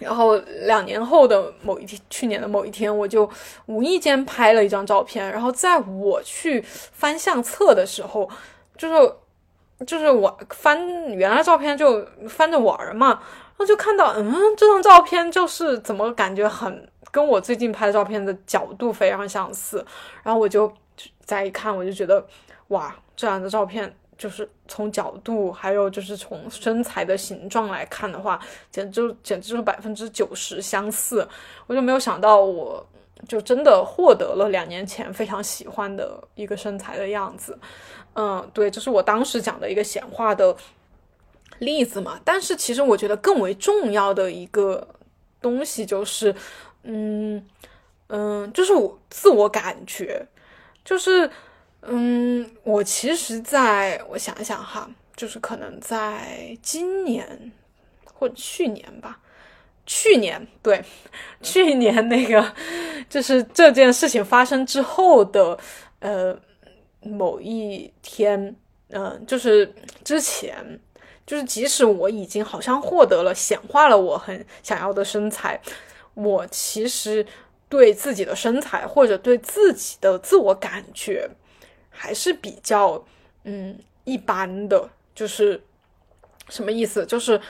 [0.00, 0.34] 然后
[0.66, 3.30] 两年后的某一天，去年的某一天，我就
[3.66, 5.30] 无意间拍了一张照片。
[5.30, 8.28] 然后在我去翻相册的时候，
[8.76, 9.12] 就是。
[9.86, 19.84] 就是我翻原来照片就翻着玩嘛，然后就看到，嗯，这张照片就是怎么感觉很跟我最近拍的照片的角度非常相似，
[20.22, 20.72] 然后我就
[21.24, 22.26] 再一看，我就觉得，
[22.68, 28.38] 哇，这样的照片就是从角度还有就是从身材的形状来看的话，
[28.70, 31.26] 简直简直就是百分之九十相似，
[31.66, 32.84] 我就没有想到我。
[33.28, 37.56] 就真的获得了两年前非常喜欢的一个身材的样子，
[38.14, 40.56] 嗯，对，这是我当时讲的一个显化的
[41.58, 42.18] 例子嘛。
[42.24, 44.88] 但是其实我觉得更为重要的一个
[45.42, 46.34] 东西就是，
[46.84, 47.46] 嗯
[48.08, 50.26] 嗯，就是我自我感觉，
[50.82, 51.30] 就是
[51.82, 57.52] 嗯，我其实在我想想哈，就是可能在今年
[58.14, 59.20] 或者去年吧。
[59.88, 60.84] 去年对，
[61.40, 62.54] 去年那个
[63.08, 65.58] 就是这件事情发生之后的
[66.00, 66.38] 呃
[67.00, 68.54] 某一天，
[68.90, 69.72] 嗯，就是
[70.04, 70.78] 之前，
[71.26, 75.58] 就是即使我已经好像获得了显化了我很想要的身材，
[76.12, 77.24] 我其实
[77.70, 81.26] 对自己的身材或者对自己的自我感觉
[81.88, 83.02] 还是比较
[83.44, 85.58] 嗯一般的，就是
[86.50, 87.06] 什么意思？
[87.06, 87.40] 就是。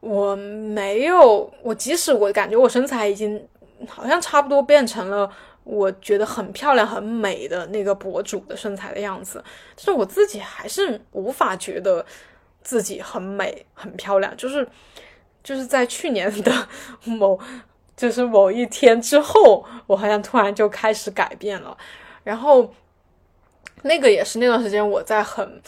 [0.00, 3.46] 我没有，我即使我感觉我身材已经
[3.86, 5.30] 好像差不多变成了
[5.62, 9.44] 我觉得很漂亮、很美的那个博主的身材的样子，
[9.76, 12.04] 但是我自己还是无法觉得
[12.62, 14.34] 自己很美、很漂亮。
[14.38, 14.66] 就是
[15.44, 16.66] 就是在去年的
[17.04, 17.38] 某
[17.94, 21.76] 就是某一天之后，我好像突然就开始改变了，
[22.24, 22.72] 然后
[23.82, 25.60] 那个也是那段时间我在很。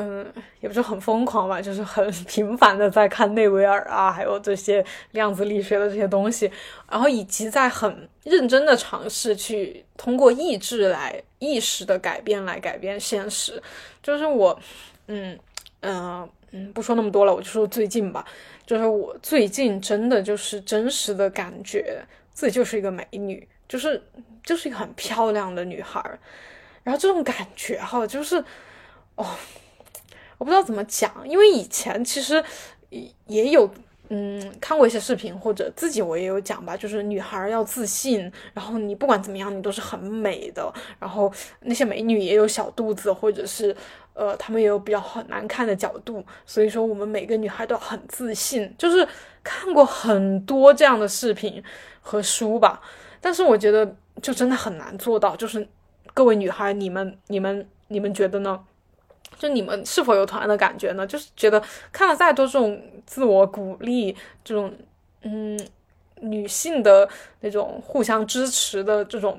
[0.00, 0.24] 嗯，
[0.60, 6.48] 也不是很疯狂吧，就是很 频繁的在看内维尔啊，还有这些量子力学的这些东西，
[6.88, 13.60] 然后以及在很认真的尝试去通过意志来意识的改变来改变现实。
[14.00, 14.56] 就是我，
[15.08, 15.36] 嗯
[15.80, 18.24] 嗯嗯，不说那么多了，我就说最近吧，
[18.64, 22.00] 就是我最近真的就是真实的感觉
[22.32, 24.00] 自己就是一个美女，就是
[24.44, 26.00] 就是一个很漂亮的女孩，
[26.84, 28.44] 然后这种感觉哈，就是
[29.16, 29.26] 哦。
[30.38, 32.42] 我不知道怎么讲，因为以前其实
[33.26, 33.68] 也有
[34.08, 40.72] 嗯看过一些视频，或者自己我也有讲吧，就是女孩要自信，然后你不管怎么样，你都是很美的。
[40.98, 41.30] 然后
[41.60, 43.76] 那些美女也有小肚子，或者是
[44.14, 46.24] 呃，她们也有比较很难看的角度。
[46.46, 49.06] 所以说，我们每个女孩都很自信，就是
[49.42, 51.62] 看过很多这样的视频
[52.00, 52.80] 和书吧。
[53.20, 55.36] 但是我觉得就真的很难做到。
[55.36, 55.66] 就是
[56.14, 58.64] 各位女孩，你们、你们、你们觉得呢？
[59.38, 61.06] 就你们是否有同样的感觉呢？
[61.06, 61.62] 就是觉得
[61.92, 64.14] 看了再多这种自我鼓励、
[64.44, 64.70] 这种
[65.22, 65.58] 嗯
[66.20, 67.08] 女性的
[67.40, 69.38] 那种互相支持的这种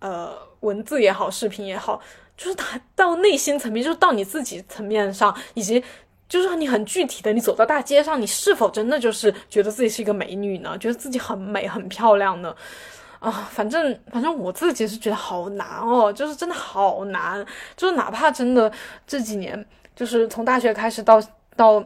[0.00, 0.30] 呃
[0.60, 2.00] 文字也好、视频也好，
[2.36, 2.64] 就是达
[2.94, 5.82] 到内心层面，就是到你自己层面上，以及
[6.28, 10.76] 就是你很具体的，你走到大街上，你是否真的就是觉得自己是一个美女呢？
[10.78, 12.54] 觉得自己很美、很漂亮呢？
[13.22, 17.46] 啊，反正反正我自己是觉得好难哦，就是真的好难，
[17.76, 18.70] 就是哪怕真的
[19.06, 19.64] 这几年，
[19.94, 21.22] 就是从大学开始到
[21.54, 21.84] 到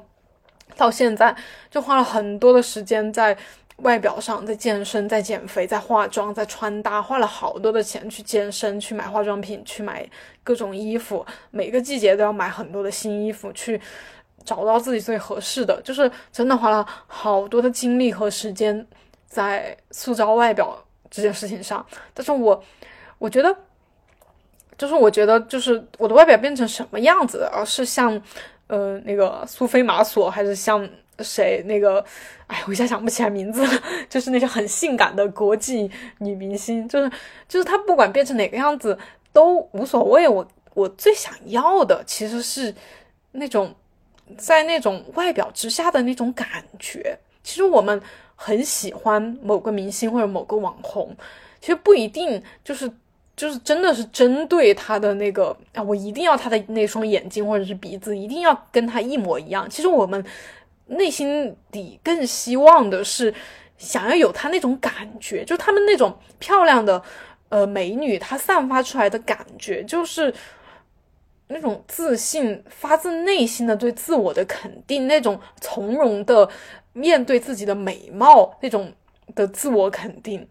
[0.77, 1.37] 到现在，
[1.71, 3.37] 就花了很多的时间在
[3.83, 10.09] 外表上，在健身，在减肥，在化妆，在穿搭，花了好多的钱去健身，去买化妆品，去买
[10.43, 13.79] 各种衣服，每个季节都要买很多的新衣服，去
[14.43, 18.87] 找到自己最合适的，就是真的花了好多的精力和时间
[19.29, 21.85] 在塑造外表这件事情上。
[22.15, 22.63] 但是我，
[23.19, 23.57] 我觉得，
[24.79, 28.21] 就是我觉得，就是我的外表变成什么样子，而是像，
[28.67, 30.89] 呃，那个苏菲玛索，还是像。
[31.21, 32.05] 谁那个？
[32.47, 33.83] 哎，我一下想不起来名字了。
[34.07, 37.11] 就是那些很性感的国际女明星，就是
[37.49, 38.99] 就是她不管变成哪个样子
[39.33, 40.29] 都无所谓。
[40.29, 42.75] 我我最想要的其实是
[43.33, 43.75] 那种
[44.37, 47.19] 在那种外表之下的那种感觉。
[47.43, 47.99] 其实我们
[48.37, 51.17] 很喜欢某个明星或者某个网红，
[51.61, 52.89] 其实不一定就是
[53.37, 59.69] 就是真的是针对他的那个啊，我一定要他的那双眼睛或者是鼻子一定要跟他一模一样。
[59.69, 60.25] 其实我们。
[60.89, 63.35] 内心底更希望的是，
[63.77, 67.03] 想要有她那种感觉，就她们那种漂亮的，
[67.49, 70.33] 呃，美女，她散发出来的感觉，就是
[71.49, 76.49] 那种自信，发自内心的对自我的肯定，那种从容的
[76.97, 78.93] 面对自己的美貌，那种
[79.35, 80.49] 的自我肯定，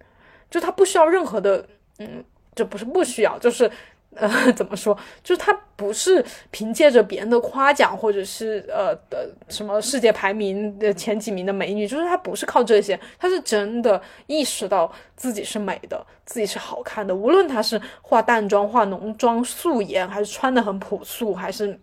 [0.50, 1.66] 就她不需要任何的，
[2.00, 2.24] 嗯，
[2.54, 3.70] 这不是不需要，就是。
[4.18, 4.98] 呃，怎么说？
[5.22, 17.14] 就是她不是凭借着别人的夸奖，或者是呃的什么世界排名的前几名的美女，就是她不是靠这些，她是真的意识到自己是美的，自己是好看的。
[17.14, 21.78] 无论她是化淡妆、化浓妆、素颜，还是穿的很朴素，还是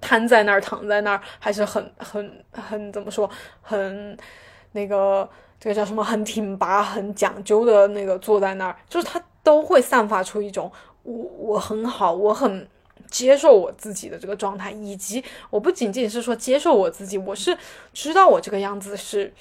[0.00, 3.28] 瘫在那儿、躺在那儿，还是很很很怎么说，
[3.60, 4.16] 很
[4.72, 5.28] 那个
[5.58, 10.70] 这个叫什么，很挺拔、很讲究的那个坐在那儿，就是他都会散发出一种。
[11.02, 12.68] 我我很好，我很
[13.08, 17.56] 接受我自己的这个状态，以及我不仅仅是说接受我自己，我是
[17.92, 19.32] 知道我这个样子是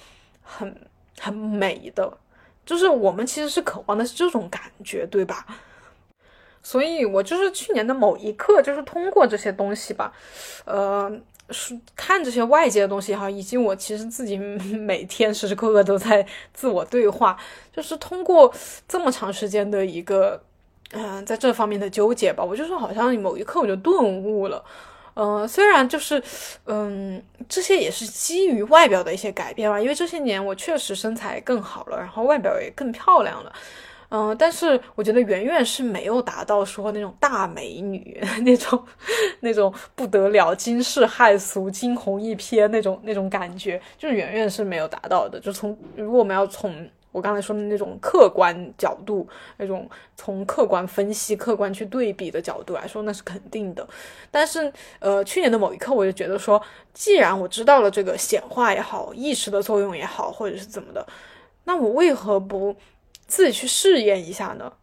[0.41, 0.73] 很
[1.19, 2.17] 很美的，
[2.65, 5.45] 就是我们其实是渴望的是这种感觉，对吧？
[6.61, 10.13] 所以我就是去年的某一刻，就是通过这些东西吧，
[10.65, 11.11] 呃，
[11.49, 14.37] 是看这些外界的东西哈，以及我其实自己
[14.77, 17.37] 每天时时刻刻都在自我对话，
[17.71, 18.53] 就是通过
[18.87, 20.41] 这么长时间的一个。
[20.91, 24.65] 嗯，在这方面的纠结吧，我就说好像某一刻我就顿悟了。
[25.13, 26.19] 嗯，虽然就是，
[26.65, 33.53] 嗯，这些也是基于外表的一些改变吧，因为这些年我确实身材更好了，然后外表也更漂亮了。
[34.09, 38.83] 嗯，但是我觉得远远是没有达到说那种大美女那种
[39.41, 45.39] 那种不得了、惊世骇俗、惊鸿一瞥那种那种感觉，就是远远是没有达到的。
[45.39, 53.87] 就从如果我们要从我刚才说的那种客观角度，那种从客观分析、客观去对比的角度来说，那是肯定的。
[54.29, 56.61] 但是，呃，去年的某一刻，我就觉得说，
[56.93, 61.05] 既然我知道了这个显化也好、意识的作用也好，或者是怎么的，
[61.63, 62.75] 那我为何不
[63.29, 64.73] 自己去试验一下呢？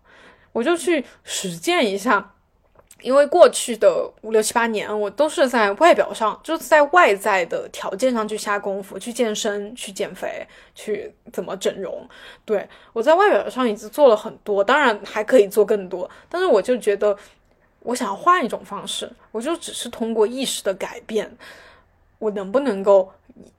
[0.53, 2.32] 我就去实践一下。
[3.03, 10.44] 因为过去的五六七八年，我都是在外表上，就在外在的条件上去下功夫，去健身、去减肥、
[10.74, 12.09] 去怎么整容。
[12.47, 16.11] 对我在外表上已经做了很多，当然还可以做更多。
[16.30, 17.14] 但是我就觉得，
[17.80, 21.30] 我想要换一种方式，我就只是通过意识的改变，
[22.18, 23.12] 我能不能够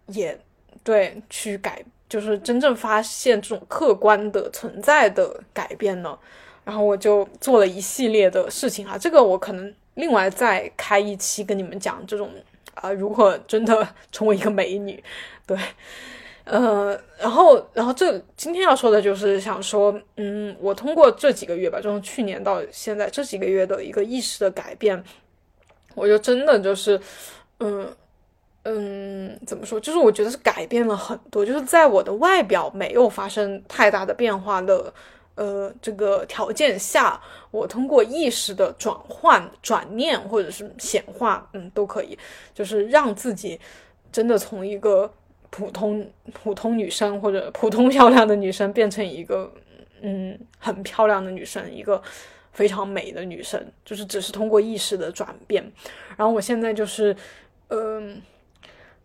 [0.07, 0.38] 也
[0.83, 6.18] 对去改，就是真正发现这种客观的存在的改变呢？
[6.64, 12.30] 然后我就做了一系列的事情哈，这个我可能另外再开一期跟你们讲这种
[12.74, 15.01] 啊，如何真的 成为一个美女，
[15.45, 15.58] 对，
[16.43, 25.01] 呃，然后然后这今天要说的就是想说，嗯，我通过这几个月吧，从去年到现在这几个月的一个意识的改变，
[25.95, 26.99] 我就真的就是，
[27.60, 27.89] 嗯
[28.70, 34.93] 嗯，怎么说，就是我觉得是改变了很多，就是在我的外表没有发生太大的变化的。
[35.39, 42.18] 呃，这个条件下，我通过意识的转换、转念或者是显化，嗯，都可以，
[42.55, 43.59] 就是让自己
[44.11, 45.13] 真的从一个
[45.51, 49.53] 普通普通女生或者普通漂亮的女生变成一个
[50.01, 52.01] 嗯很漂亮的女生，一个
[52.51, 55.63] 非常美的女生，就是只是通过意识的转变。
[56.18, 57.15] 然后我现在就是，
[57.68, 58.20] 嗯。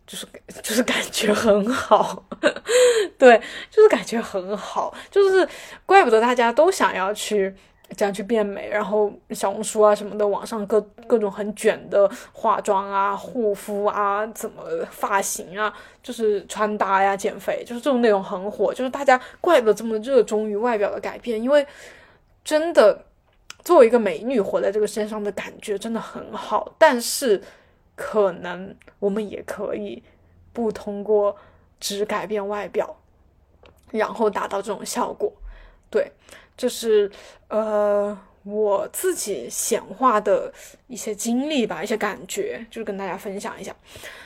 [0.05, 0.27] 就是
[0.61, 2.23] 就是感觉很好，
[3.17, 5.47] 对，就是感觉很好，就是
[5.85, 7.53] 怪不得大家都想要去
[7.95, 21.65] 这样去变美，然后小红书啊什么的，网上各各种很卷的化妆啊、护肤啊、怎么发型啊，就是穿搭呀、减肥，就是这种内容很火，就是大家怪不得这么热衷于外表的改变，因为
[22.43, 23.05] 真的
[23.63, 27.41] 作为一个美女活在这个世界上的感觉真的很好，但是。
[27.95, 30.01] 可能我们也可以
[30.51, 31.35] 不通过
[31.79, 32.95] 只改变外表，
[33.91, 35.31] 然后达到这种效果。
[35.89, 36.11] 对，
[36.57, 37.11] 这是
[37.49, 40.51] 呃我自己显化的
[40.87, 43.75] 一些经历吧，一些感觉，就是跟大家分享一下。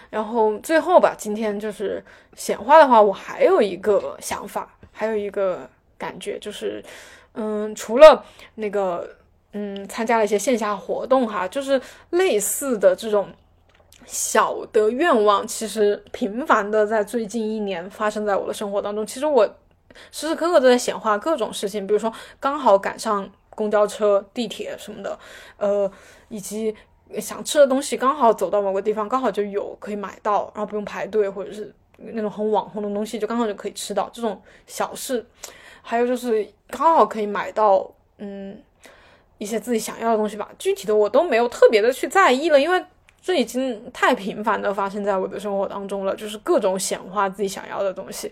[0.09, 2.01] 然后最后吧，今天就是
[2.35, 6.81] 显化的话，我还有一个想法，还有一个感觉，就是
[7.33, 9.17] 嗯，除了那个
[9.51, 13.27] 嗯，参加了一些线下活动哈，就是类似的这种
[14.07, 19.05] 小的愿望，其实频繁的在最近一年发生在我的生活当中。
[19.05, 19.47] 其实我。
[20.11, 25.17] 时时刻刻都在显化各种事情，比如说刚好赶上公交车、地铁什么的，
[25.57, 25.91] 呃，
[26.29, 26.75] 以及
[27.19, 35.25] 想吃的东西刚好走到某个地方，刚好就有可以买到，然后不用排队，或者是那种很网红的东西，就刚好就可以吃到这种小事。
[35.81, 37.89] 还有就是刚好可以买到，
[38.19, 38.61] 嗯，
[39.39, 40.47] 一些自己想要的东西吧。
[40.59, 42.85] 具体的我都没有特别的去在意了，因为
[43.27, 48.31] 这已经太频繁的发生在我的生活当中了，就是各种显化自己想要的东西。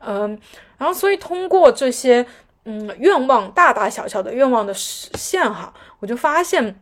[0.00, 0.36] 嗯，
[0.76, 2.26] 然后所以通过这些
[2.64, 6.74] 嗯愿望大大小小的愿望的实现哈，我就发现，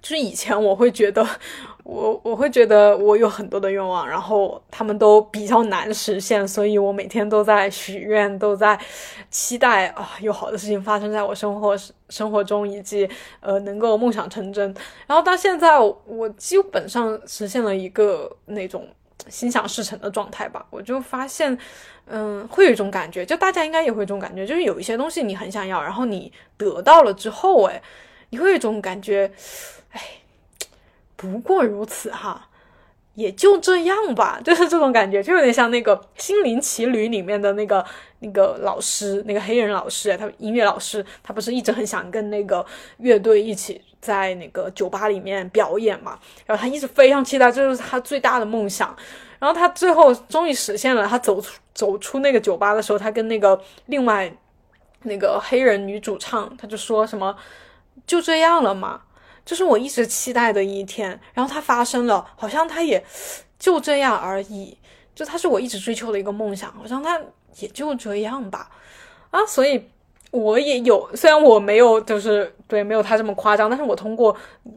[0.00, 1.26] 就是以前我会觉得
[1.90, 8.78] 我我会觉得我有很多的愿望，然后他们都比较难实现，所以我每天都在许愿，都在
[9.28, 11.76] 期待啊有好的事情发生在我生活
[12.08, 13.08] 生活中，以及
[13.40, 14.72] 呃能够梦想成真。
[15.08, 18.86] 然后到现在，我基本上实现了一个那种。
[19.28, 21.56] 心想事成的状态吧，我就发现，
[22.06, 27.80] 嗯，会有一种感觉，就大家应该也会有一种感觉，就是有一些东西你很想要，然后你得到了之后，哎，
[28.30, 29.30] 你会有一种感觉，
[29.90, 30.00] 哎，
[31.20, 32.48] 不过如此哈，
[33.14, 37.84] 也就这样吧， 就是这种感觉，就有点像那个《心灵奇旅》里面的那个
[38.20, 42.64] 那个老师，那个黑人老师，他音乐老师，他不是一直很想跟那个
[42.96, 43.82] 乐队一起。
[44.00, 48.96] 在那个酒吧里面表演嘛，然后他一直非常期待，这就是他最大的梦想。
[49.38, 54.34] 然后他最后终于实现了，他走出走出那个酒吧的时候，他跟那个另外
[55.02, 57.36] 那个黑人女主唱，他就说什么
[58.06, 59.02] 就这样了嘛，
[59.50, 61.18] 就是我一直期待的一天。
[61.34, 63.04] 然后它发生了，好像它也
[63.58, 64.78] 就这样而已，
[65.12, 67.20] 就它是我一直追求的一个梦想，好像它
[67.58, 68.70] 也就这样吧。
[69.32, 69.88] 啊，所以。
[70.32, 74.32] 我也有，虽然我没有，就是对，没有他这么夸张，但是我通过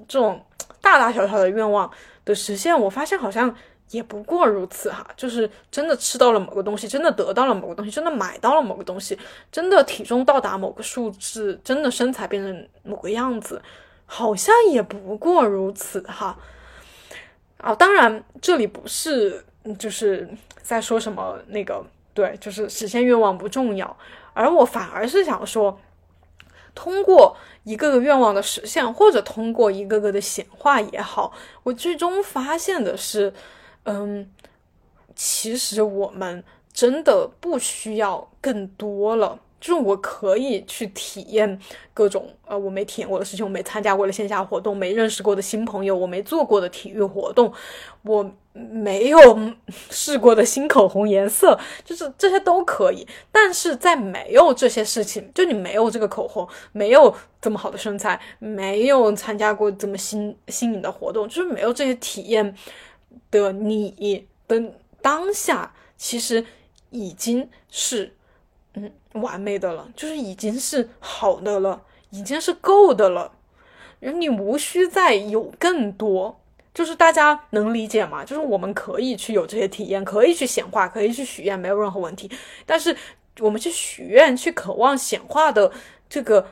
[0.07, 0.43] 这种
[0.81, 1.87] 大大小小的愿望
[2.25, 3.55] 的实现，我发现好像
[3.91, 9.15] 也不过如此哈，就是真的吃到了某个东西，真的得到了某个东西，真的买到了某个东西，
[9.51, 13.61] 真的体重到达某个数字，真的身材变成某个样子，
[14.13, 16.37] 好像也不过如此哈。
[17.57, 19.43] 啊，当然这里不是
[19.79, 20.29] 就是
[20.61, 21.83] 在说什么那个，
[22.13, 23.97] 对，就是实现愿望不重要。
[24.33, 25.79] 而我反而是想说，
[26.75, 31.33] 通过一个个愿望的实现，或者通过一个个的显化也好，
[31.63, 33.33] 我最终发现的是，
[33.85, 34.31] 嗯，
[35.15, 39.39] 其实我们真的不需要更多了。
[39.63, 41.57] 就是我可以去体验
[41.93, 47.53] 各种呃我没体验过的事情，我没参加过的线下活动，没认识过的新朋友，我没做过的体育活动，
[48.01, 49.53] 我没有
[49.89, 53.07] 试过的新口红颜色，就是这些都可以。
[53.31, 62.53] 但是在没有这些事情，就你没有这个口红，没有这么好的身材，没有参加过这么新新颖的活动，就是没有这些体验
[63.31, 64.61] 的你的
[65.01, 66.45] 当下，其实
[66.89, 68.13] 已经是。
[69.13, 73.31] 完美的了，就是已经是好的了，已经是够的了，
[73.99, 76.39] 你无需再有更多，
[76.73, 78.25] 就是大家能理解吗？
[78.25, 82.29] 就是我们可以去有这些体验，可以去显化，可以去许愿，没有任何问题。
[82.65, 82.95] 但是
[83.39, 85.71] 我们去许愿、去渴望显化的
[86.09, 86.47] 这个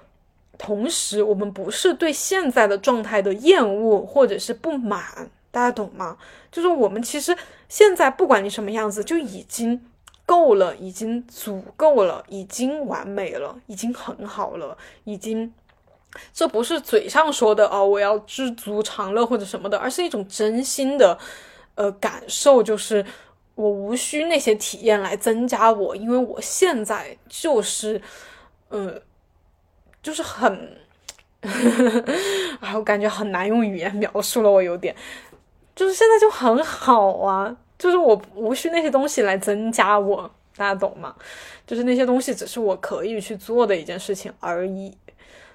[0.58, 6.18] 同时，我们不是对现在的状态的厌恶或者是不满，大家懂吗？
[6.52, 7.36] 就是我们其实
[7.68, 9.86] 现在不管你什么样子，就已经。
[10.32, 15.54] 够了，已经足够了，已经完美了，已经很好了，已经，
[16.32, 21.20] 这不是嘴上说的哦，我要知足常乐或者什么的，而是一种真心的，
[21.76, 23.06] 呃，感受，就是
[23.56, 28.02] 我无需那些体验来增加我，因为我现在就是，
[28.70, 29.02] 嗯，
[30.02, 30.78] 就是很，
[32.62, 34.96] 啊，我感觉很难用语言描述了，我有点，
[35.76, 37.58] 就是现在就很好啊。
[37.82, 41.16] 就是我无需那些东西来增加我，大家懂吗？
[41.66, 44.96] 就是那些东西只是我可以去做的一件事情而已，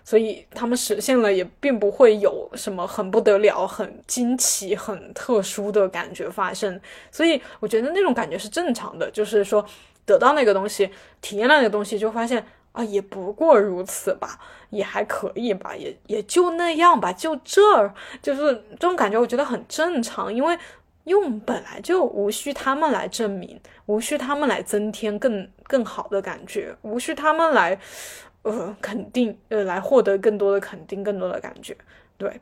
[0.02, 6.80] 所以他们实现了也并不会有什么很不得了、很惊奇、很特殊的感觉发生。
[7.12, 9.64] 所以我觉得那种感觉是正常的，就是说
[10.04, 20.58] 得到那个东西、体验那个东西，就发现啊，也不过如此吧，也还可以吧，也也就那样吧，就这儿，就是这种感觉，我觉得很正常，因为。
[21.06, 27.78] 用本来就无需他们来证明，无需他们来增添更更好的感觉，无需他们来
[28.42, 31.76] 呃肯定呃来获得更多的肯定，更多的感觉。
[32.18, 32.40] 对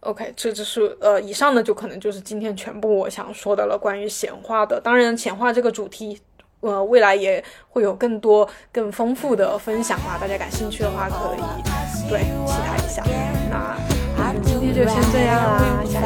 [0.00, 4.80] ，OK，这就是呃以上呢就可能就是今天全部我想说的了，关于显化的。
[4.80, 6.20] 当然，显化这个主题，
[6.60, 13.04] 呃未来也会有更多更丰富的分享啊，大家感兴趣的话可以对期待一下。
[13.48, 13.78] 那
[14.18, 16.00] 我们今天就先这样啦，下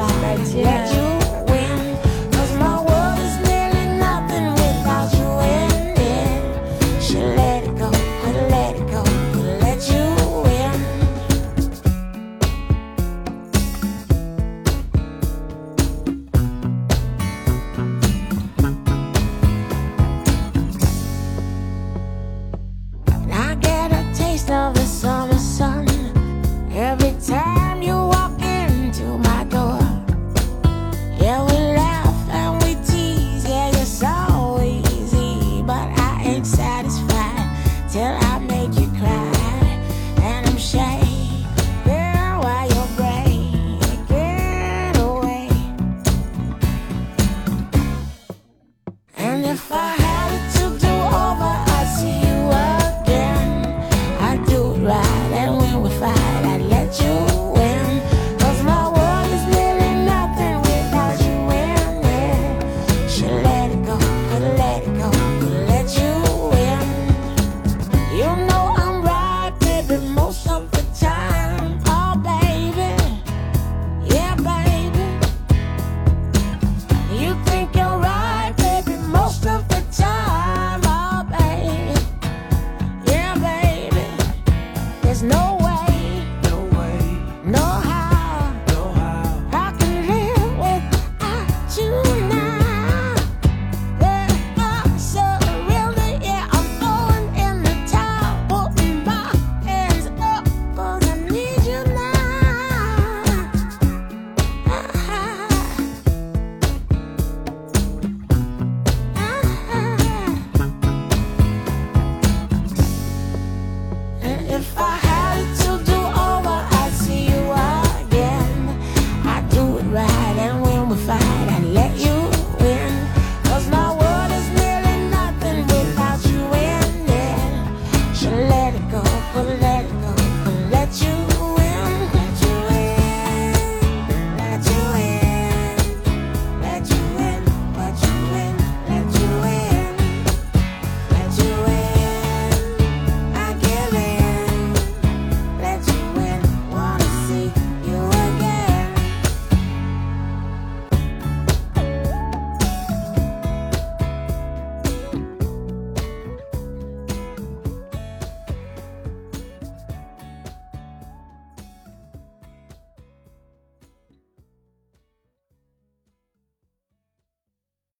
[0.44, 1.19] 期再见。